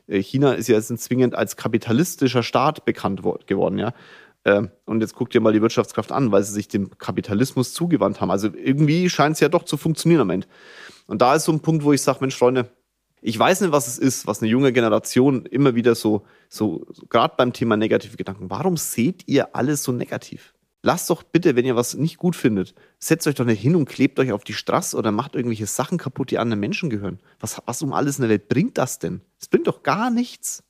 äh, 0.07 0.23
China 0.23 0.53
ist 0.53 0.69
ja 0.69 0.77
jetzt 0.77 0.97
zwingend 0.99 1.35
als 1.35 1.57
kapitalistischer 1.57 2.43
Staat 2.43 2.85
bekannt 2.85 3.23
geworden, 3.47 3.79
ja. 3.79 3.95
Ähm, 4.45 4.71
und 4.87 5.01
jetzt 5.01 5.15
guckt 5.15 5.35
ihr 5.35 5.41
mal 5.41 5.53
die 5.53 5.63
Wirtschaftskraft 5.63 6.13
an, 6.13 6.33
weil 6.33 6.43
sie 6.43 6.53
sich 6.53 6.69
dem 6.69 6.97
Kapitalismus 6.99 7.75
zugewandt 7.75 8.21
haben. 8.21 8.31
Also 8.31 8.49
irgendwie 8.55 9.09
scheint 9.09 9.35
es 9.35 9.41
ja 9.41 9.49
doch 9.49 9.65
zu 9.65 9.77
funktionieren 9.77 10.23
am 10.23 10.31
Ende. 10.31 10.47
Und 11.07 11.23
da 11.23 11.35
ist 11.35 11.45
so 11.45 11.53
ein 11.53 11.61
Punkt, 11.61 11.85
wo 11.85 11.93
ich 11.93 12.03
sage, 12.03 12.19
Mensch, 12.21 12.37
Freunde, 12.37 12.71
ich 13.21 13.39
weiß 13.39 13.61
nicht, 13.61 13.73
was 13.73 13.87
es 13.87 13.99
ist, 13.99 14.27
was 14.27 14.43
eine 14.43 14.51
junge 14.51 14.73
Generation 14.73 15.47
immer 15.47 15.77
wieder 15.77 15.95
so, 15.95 16.27
so, 16.49 16.85
gerade 17.09 17.35
beim 17.37 17.53
Thema 17.53 17.77
negative 17.77 18.17
Gedanken, 18.17 18.51
warum 18.51 18.77
seht 18.77 19.29
ihr 19.29 19.55
alles 19.55 19.85
so 19.85 19.93
negativ? 19.93 20.55
Lasst 20.85 21.09
doch 21.11 21.23
bitte, 21.23 21.55
wenn 21.55 21.65
ihr 21.65 21.77
was 21.77 21.95
nicht 21.95 22.17
gut 22.17 22.35
findet, 22.35 22.75
setzt 22.99 23.29
euch 23.29 23.37
doch 23.37 23.45
nicht 23.45 23.63
hin 23.63 23.77
und 23.77 23.89
klebt 23.89 24.19
euch 24.19 24.33
auf 24.33 24.43
die 24.43 24.53
Straße 24.53 24.97
oder 24.97 25.13
macht 25.13 25.37
irgendwelche 25.37 25.67
Sachen 25.67 25.97
kaputt, 25.97 26.33
die 26.33 26.39
anderen 26.39 26.59
Menschen 26.59 26.91
gehören. 26.91 27.21
Was, 27.39 27.63
was 27.65 27.83
um 27.83 27.93
alles 27.93 28.19
in 28.19 28.23
der 28.23 28.31
Welt 28.31 28.49
bringt 28.49 28.77
das 28.79 28.99
denn? 28.99 29.21
Es 29.41 29.47
bringt 29.47 29.69
doch 29.69 29.85
gar 29.85 30.11
nichts. 30.11 30.65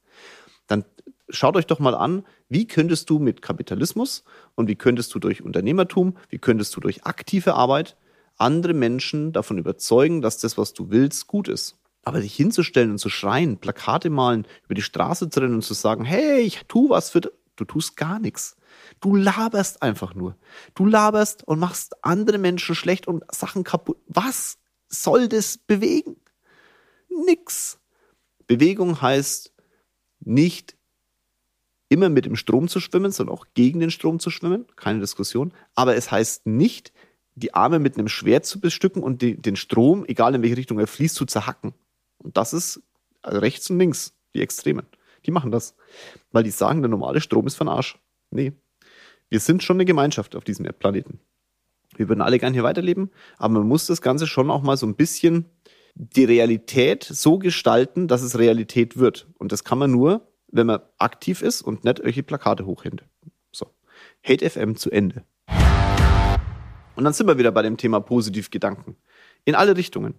Dann 0.66 0.85
schaut 1.28 1.56
euch 1.56 1.66
doch 1.66 1.78
mal 1.78 1.94
an, 1.94 2.24
wie 2.48 2.66
könntest 2.66 3.11
du 3.11 3.18
mit 3.18 3.42
Kapitalismus 3.42 4.24
und 4.54 4.68
wie 4.68 4.76
könntest 4.76 5.14
du 5.14 5.18
durch 5.18 5.42
Unternehmertum, 5.42 6.16
wie 6.28 6.38
könntest 6.38 6.74
du 6.76 6.80
durch 6.80 7.04
aktive 7.04 7.54
Arbeit 7.54 7.96
andere 8.38 8.74
Menschen 8.74 9.32
davon 9.32 9.58
überzeugen, 9.58 10.22
dass 10.22 10.38
das, 10.38 10.58
was 10.58 10.72
du 10.72 10.90
willst, 10.90 11.26
gut 11.26 11.48
ist. 11.48 11.78
Aber 12.04 12.20
dich 12.20 12.35
hinzustellen 12.35 12.90
und 12.90 12.98
zu 12.98 13.08
schreien, 13.08 13.58
Plakate 13.58 14.11
malen, 14.11 14.46
über 14.64 14.74
die 14.74 14.82
Straße 14.82 15.30
zu 15.30 15.40
rennen 15.40 15.54
und 15.54 15.62
zu 15.62 15.74
sagen, 15.74 16.04
hey, 16.04 16.40
ich 16.40 16.62
tu 16.66 16.90
was 16.90 17.11
für, 17.11 17.20
du 17.20 17.64
tust 17.64 17.96
gar 17.96 18.18
nichts. 18.18 18.56
Du 19.00 19.14
laberst 19.14 19.82
einfach 19.82 20.14
nur. 20.14 20.37
Du 20.74 20.87
laberst 20.87 21.46
und 21.46 21.61
machst 21.61 21.94
andere 22.04 22.38
Menschen 22.38 22.74
schlecht 22.74 23.06
und 23.06 23.22
Sachen 23.32 23.62
kaputt. 23.62 23.98
Was 24.08 24.58
soll 24.88 25.28
das 25.28 25.58
bewegen? 25.58 26.16
Nix. 27.08 27.78
Bewegung 28.46 29.00
heißt 29.00 29.52
nicht 30.20 30.76
immer 31.92 32.09
mit 32.09 32.24
dem 32.24 32.37
Strom 32.37 32.68
zu 32.68 32.81
schwimmen, 32.81 33.12
sondern 33.12 33.37
auch 33.37 33.46
gegen 33.55 33.78
den 33.78 33.90
Strom 33.90 34.18
zu 34.18 34.31
schwimmen. 34.31 34.64
Keine 34.76 35.00
Diskussion. 35.00 35.52
Aber 35.74 35.94
es 35.94 36.11
heißt 36.11 36.46
nicht, 36.46 36.92
die 37.35 37.52
Arme 37.52 37.78
mit 37.78 37.98
einem 37.98 38.09
Schwert 38.09 38.46
zu 38.46 38.61
bestücken 38.61 39.02
und 39.02 39.20
den 39.20 39.57
Strom, 39.57 40.05
egal 40.07 40.35
in 40.35 40.42
welche 40.42 40.57
Richtung 40.57 40.78
er 40.78 40.87
fließt, 40.87 41.14
zu 41.14 41.26
zerhacken. 41.26 41.74
Und 42.18 42.37
das 42.37 42.55
ist 42.55 42.83
also 43.20 43.38
rechts 43.38 43.68
und 43.68 43.78
links, 43.78 44.14
die 44.35 44.40
Extremen. 44.40 44.87
Die 45.26 45.31
machen 45.31 45.50
das. 45.50 45.74
Weil 46.31 46.44
die 46.44 46.50
sagen, 46.50 46.81
der 46.81 46.88
normale 46.88 47.20
Strom 47.20 47.46
ist 47.46 47.57
von 47.57 47.68
Arsch. 47.68 47.98
Nee, 48.31 48.52
wir 49.28 49.40
sind 49.40 49.62
schon 49.62 49.76
eine 49.76 49.85
Gemeinschaft 49.85 50.35
auf 50.35 50.44
diesem 50.44 50.64
Erdplaneten. 50.64 51.20
Wir 51.96 52.09
würden 52.09 52.22
alle 52.22 52.38
gern 52.38 52.55
hier 52.55 52.62
weiterleben, 52.62 53.11
aber 53.37 53.55
man 53.55 53.68
muss 53.68 53.87
das 53.87 54.00
Ganze 54.00 54.26
schon 54.26 54.50
auch 54.50 54.62
mal 54.62 54.76
so 54.78 54.87
ein 54.87 54.94
bisschen 54.94 55.46
die 55.94 56.24
Realität 56.24 57.05
so 57.05 57.38
gestalten, 57.38 58.09
dass 58.09 58.22
es 58.22 58.38
Realität 58.38 58.96
wird. 58.96 59.28
Und 59.38 59.52
das 59.52 59.64
kann 59.64 59.78
man 59.78 59.90
nur, 59.90 60.26
wenn 60.52 60.66
man 60.66 60.80
aktiv 60.98 61.42
ist 61.42 61.62
und 61.62 61.84
nicht 61.84 61.98
irgendwelche 61.98 62.22
Plakate 62.22 62.66
hochhängt. 62.66 63.04
So. 63.50 63.66
Hate 64.22 64.48
FM 64.48 64.76
zu 64.76 64.90
Ende. 64.90 65.24
Und 66.94 67.04
dann 67.04 67.12
sind 67.14 67.26
wir 67.26 67.38
wieder 67.38 67.50
bei 67.50 67.62
dem 67.62 67.78
Thema 67.78 68.00
Positivgedanken. 68.00 68.96
In 69.44 69.54
alle 69.54 69.76
Richtungen. 69.76 70.14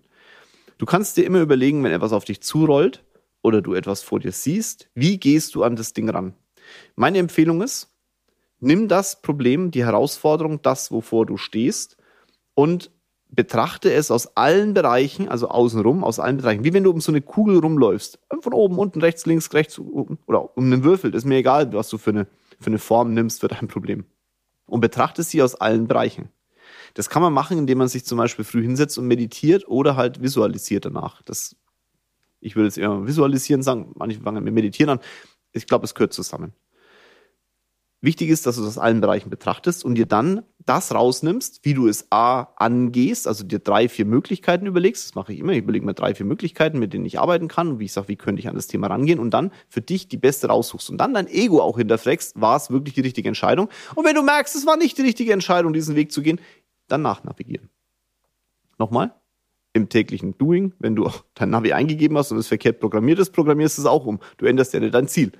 Du 0.77 0.85
kannst 0.85 1.15
dir 1.15 1.25
immer 1.25 1.39
überlegen, 1.39 1.83
wenn 1.83 1.91
etwas 1.91 2.11
auf 2.11 2.25
dich 2.25 2.41
zurollt 2.41 3.03
oder 3.41 3.61
du 3.61 3.73
etwas 3.75 4.01
vor 4.01 4.19
dir 4.19 4.31
siehst, 4.31 4.89
wie 4.95 5.19
gehst 5.19 5.55
du 5.55 5.63
an 5.63 5.75
das 5.75 5.93
Ding 5.93 6.09
ran? 6.09 6.33
Meine 6.95 7.19
Empfehlung 7.19 7.61
ist, 7.61 7.93
nimm 8.59 8.87
das 8.87 9.21
Problem, 9.21 9.69
die 9.69 9.85
Herausforderung, 9.85 10.61
das, 10.61 10.91
wovor 10.91 11.25
du 11.25 11.37
stehst 11.37 11.97
und 12.55 12.91
betrachte 13.35 13.91
es 13.91 14.11
aus 14.11 14.37
allen 14.37 14.73
Bereichen, 14.73 15.27
also 15.27 15.47
außenrum, 15.47 16.03
aus 16.03 16.19
allen 16.19 16.37
Bereichen, 16.37 16.63
wie 16.63 16.73
wenn 16.73 16.83
du 16.83 16.91
um 16.91 17.01
so 17.01 17.11
eine 17.11 17.21
Kugel 17.21 17.57
rumläufst. 17.57 18.19
Von 18.41 18.53
oben, 18.53 18.77
unten, 18.77 19.01
rechts, 19.01 19.25
links, 19.25 19.53
rechts 19.53 19.79
oder 19.79 20.55
um 20.57 20.65
einen 20.65 20.83
Würfel. 20.83 21.11
Das 21.11 21.23
ist 21.23 21.27
mir 21.27 21.37
egal, 21.37 21.73
was 21.73 21.89
du 21.89 21.97
für 21.97 22.11
eine, 22.11 22.27
für 22.59 22.67
eine 22.67 22.79
Form 22.79 23.13
nimmst 23.13 23.41
für 23.41 23.47
dein 23.47 23.67
Problem. 23.67 24.05
Und 24.65 24.81
betrachte 24.81 25.23
sie 25.23 25.41
aus 25.41 25.55
allen 25.55 25.87
Bereichen. 25.87 26.29
Das 26.93 27.09
kann 27.09 27.23
man 27.23 27.33
machen, 27.33 27.57
indem 27.57 27.79
man 27.79 27.87
sich 27.87 28.05
zum 28.05 28.19
Beispiel 28.19 28.45
früh 28.45 28.61
hinsetzt 28.61 28.97
und 28.97 29.07
meditiert 29.07 29.67
oder 29.67 29.95
halt 29.95 30.21
visualisiert 30.21 30.85
danach. 30.85 31.23
Das, 31.23 31.55
ich 32.39 32.55
würde 32.55 32.67
jetzt 32.67 32.77
eher 32.77 33.07
visualisieren 33.07 33.63
sagen, 33.63 33.91
manche 33.95 34.19
fangen 34.19 34.43
mit 34.43 34.53
meditieren 34.53 34.91
an. 34.91 34.99
Ich 35.51 35.65
glaube, 35.65 35.85
es 35.85 35.95
gehört 35.95 36.13
zusammen. 36.13 36.53
Wichtig 38.03 38.31
ist, 38.31 38.45
dass 38.45 38.57
du 38.57 38.63
das 38.63 38.77
allen 38.77 38.99
Bereichen 38.99 39.29
betrachtest 39.29 39.85
und 39.85 39.95
dir 39.95 40.05
dann 40.05 40.41
das 40.65 40.93
rausnimmst, 40.93 41.61
wie 41.63 41.73
du 41.73 41.87
es 41.87 42.11
A 42.11 42.49
angehst, 42.57 43.29
also 43.29 43.45
dir 43.45 43.59
drei, 43.59 43.87
vier 43.87 44.03
Möglichkeiten 44.03 44.65
überlegst. 44.65 45.05
Das 45.05 45.15
mache 45.15 45.31
ich 45.31 45.39
immer. 45.39 45.53
Ich 45.53 45.59
überlege 45.59 45.85
mir 45.85 45.93
drei, 45.93 46.13
vier 46.13 46.25
Möglichkeiten, 46.25 46.79
mit 46.79 46.91
denen 46.91 47.05
ich 47.05 47.17
arbeiten 47.17 47.47
kann 47.47 47.69
und 47.69 47.79
wie 47.79 47.85
ich 47.85 47.93
sage, 47.93 48.09
wie 48.09 48.17
könnte 48.17 48.41
ich 48.41 48.49
an 48.49 48.55
das 48.55 48.67
Thema 48.67 48.87
rangehen 48.87 49.19
und 49.19 49.33
dann 49.33 49.53
für 49.69 49.79
dich 49.79 50.09
die 50.09 50.17
beste 50.17 50.47
raussuchst 50.47 50.89
und 50.89 50.97
dann 50.97 51.13
dein 51.13 51.27
Ego 51.27 51.61
auch 51.61 51.77
hinterfragst, 51.77 52.41
war 52.41 52.57
es 52.57 52.69
wirklich 52.69 52.93
die 52.93 52.99
richtige 52.99 53.29
Entscheidung? 53.29 53.69
Und 53.95 54.05
wenn 54.05 54.15
du 54.15 54.21
merkst, 54.21 54.53
es 54.53 54.65
war 54.65 54.75
nicht 54.75 54.97
die 54.97 55.03
richtige 55.03 55.31
Entscheidung, 55.31 55.71
diesen 55.71 55.95
Weg 55.95 56.11
zu 56.11 56.21
gehen, 56.21 56.41
dann 56.89 57.03
nachnavigieren. 57.03 57.69
Nochmal, 58.77 59.13
im 59.71 59.87
täglichen 59.87 60.37
Doing. 60.37 60.73
Wenn 60.77 60.97
du 60.97 61.09
dein 61.35 61.51
Navi 61.51 61.71
eingegeben 61.71 62.17
hast 62.17 62.33
und 62.33 62.37
es 62.37 62.49
verkehrt 62.49 62.81
programmiert 62.81 63.19
ist, 63.19 63.31
programmierst 63.31 63.77
du 63.77 63.83
es 63.83 63.85
auch 63.85 64.05
um. 64.05 64.19
Du 64.35 64.45
änderst 64.45 64.73
ja 64.73 64.81
nicht 64.81 64.93
dein 64.93 65.07
Ziel. 65.07 65.31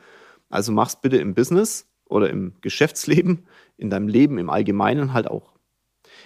Also 0.50 0.72
mach's 0.72 0.96
bitte 1.02 1.18
im 1.18 1.34
Business 1.34 1.90
oder 2.14 2.30
im 2.30 2.54
Geschäftsleben, 2.62 3.48
in 3.78 3.90
deinem 3.90 4.08
Leben 4.08 4.38
im 4.38 4.50
Allgemeinen 4.50 5.14
halt 5.14 5.28
auch. 5.28 5.54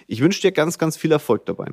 Ich 0.06 0.20
wünsche 0.20 0.42
dir 0.42 0.52
ganz, 0.52 0.78
ganz 0.78 0.96
viel 0.96 1.10
Erfolg 1.10 1.46
dabei. 1.46 1.72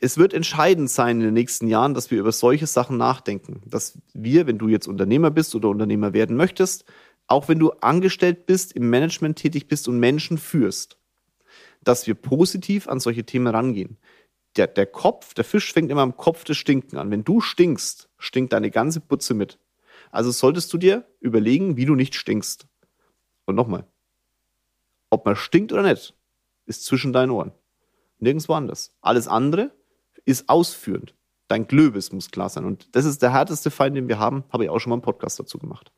Es 0.00 0.16
wird 0.16 0.32
entscheidend 0.32 0.88
sein 0.88 1.18
in 1.18 1.26
den 1.26 1.34
nächsten 1.34 1.66
Jahren, 1.66 1.92
dass 1.92 2.10
wir 2.10 2.18
über 2.18 2.32
solche 2.32 2.66
Sachen 2.66 2.96
nachdenken. 2.96 3.60
Dass 3.66 3.98
wir, 4.14 4.46
wenn 4.46 4.56
du 4.56 4.68
jetzt 4.68 4.88
Unternehmer 4.88 5.30
bist 5.30 5.54
oder 5.54 5.68
Unternehmer 5.68 6.14
werden 6.14 6.36
möchtest, 6.36 6.86
auch 7.26 7.48
wenn 7.48 7.58
du 7.58 7.70
angestellt 7.72 8.46
bist, 8.46 8.72
im 8.72 8.88
Management 8.88 9.36
tätig 9.36 9.68
bist 9.68 9.88
und 9.88 9.98
Menschen 9.98 10.38
führst, 10.38 10.96
dass 11.82 12.06
wir 12.06 12.14
positiv 12.14 12.88
an 12.88 13.00
solche 13.00 13.24
Themen 13.24 13.48
rangehen. 13.48 13.98
Der, 14.56 14.68
der 14.68 14.86
Kopf, 14.86 15.34
der 15.34 15.44
Fisch 15.44 15.72
fängt 15.72 15.90
immer 15.90 16.02
am 16.02 16.16
Kopf 16.16 16.44
des 16.44 16.56
Stinken 16.56 16.96
an. 16.96 17.10
Wenn 17.10 17.24
du 17.24 17.40
stinkst, 17.40 18.08
stinkt 18.18 18.52
deine 18.52 18.70
ganze 18.70 19.00
Putze 19.00 19.34
mit. 19.34 19.58
Also 20.14 20.30
solltest 20.30 20.72
du 20.72 20.78
dir 20.78 21.04
überlegen, 21.18 21.76
wie 21.76 21.86
du 21.86 21.96
nicht 21.96 22.14
stinkst. 22.14 22.68
Und 23.46 23.56
nochmal, 23.56 23.84
ob 25.10 25.26
man 25.26 25.34
stinkt 25.34 25.72
oder 25.72 25.82
nicht, 25.82 26.14
ist 26.66 26.84
zwischen 26.84 27.12
deinen 27.12 27.30
Ohren. 27.30 27.50
Nirgendwo 28.20 28.52
anders. 28.52 28.94
Alles 29.00 29.26
andere 29.26 29.72
ist 30.24 30.48
ausführend. 30.48 31.16
Dein 31.48 31.66
Glöbis 31.66 32.12
muss 32.12 32.30
klar 32.30 32.48
sein. 32.48 32.64
Und 32.64 32.94
das 32.94 33.04
ist 33.04 33.22
der 33.22 33.32
härteste 33.32 33.72
Feind, 33.72 33.96
den 33.96 34.06
wir 34.06 34.20
haben. 34.20 34.44
Habe 34.50 34.64
ich 34.64 34.70
auch 34.70 34.78
schon 34.78 34.90
mal 34.90 34.96
einen 34.96 35.02
Podcast 35.02 35.40
dazu 35.40 35.58
gemacht. 35.58 35.92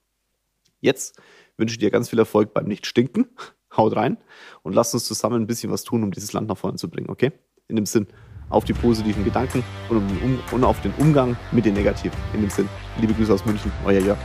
Jetzt 0.81 1.21
wünsche 1.59 1.75
ich 1.75 1.79
dir 1.79 1.91
ganz 1.91 2.09
viel 2.09 2.19
Erfolg 2.19 2.55
beim 2.55 2.67
Nicht-Stinken. 2.67 3.27
Haut 3.77 3.97
rein 3.97 4.17
und 4.63 4.73
lasst 4.73 4.95
uns 4.95 5.05
zusammen 5.05 5.43
ein 5.43 5.47
bisschen 5.47 5.71
was 5.71 5.85
tun, 5.85 6.03
um 6.03 6.11
dieses 6.11 6.33
Land 6.33 6.49
nach 6.49 6.57
vorne 6.57 6.79
zu 6.79 6.89
bringen, 6.89 7.11
okay? 7.11 7.33
In 7.69 7.77
dem 7.77 7.85
Sinn, 7.85 8.07
auf 8.51 8.65
die 8.65 8.73
positiven 8.73 9.25
Gedanken 9.25 9.65
und, 9.89 9.97
um, 9.97 10.39
und 10.53 10.65
auf 10.65 10.81
den 10.83 10.93
Umgang 10.99 11.37
mit 11.53 11.65
den 11.65 11.75
negativen. 11.75 12.17
In 12.33 12.41
dem 12.43 12.51
Sinn, 12.51 12.69
liebe 12.99 13.15
Grüße 13.15 13.33
aus 13.33 13.45
München, 13.45 13.73
euer 13.85 14.01
Jörg. 14.01 14.19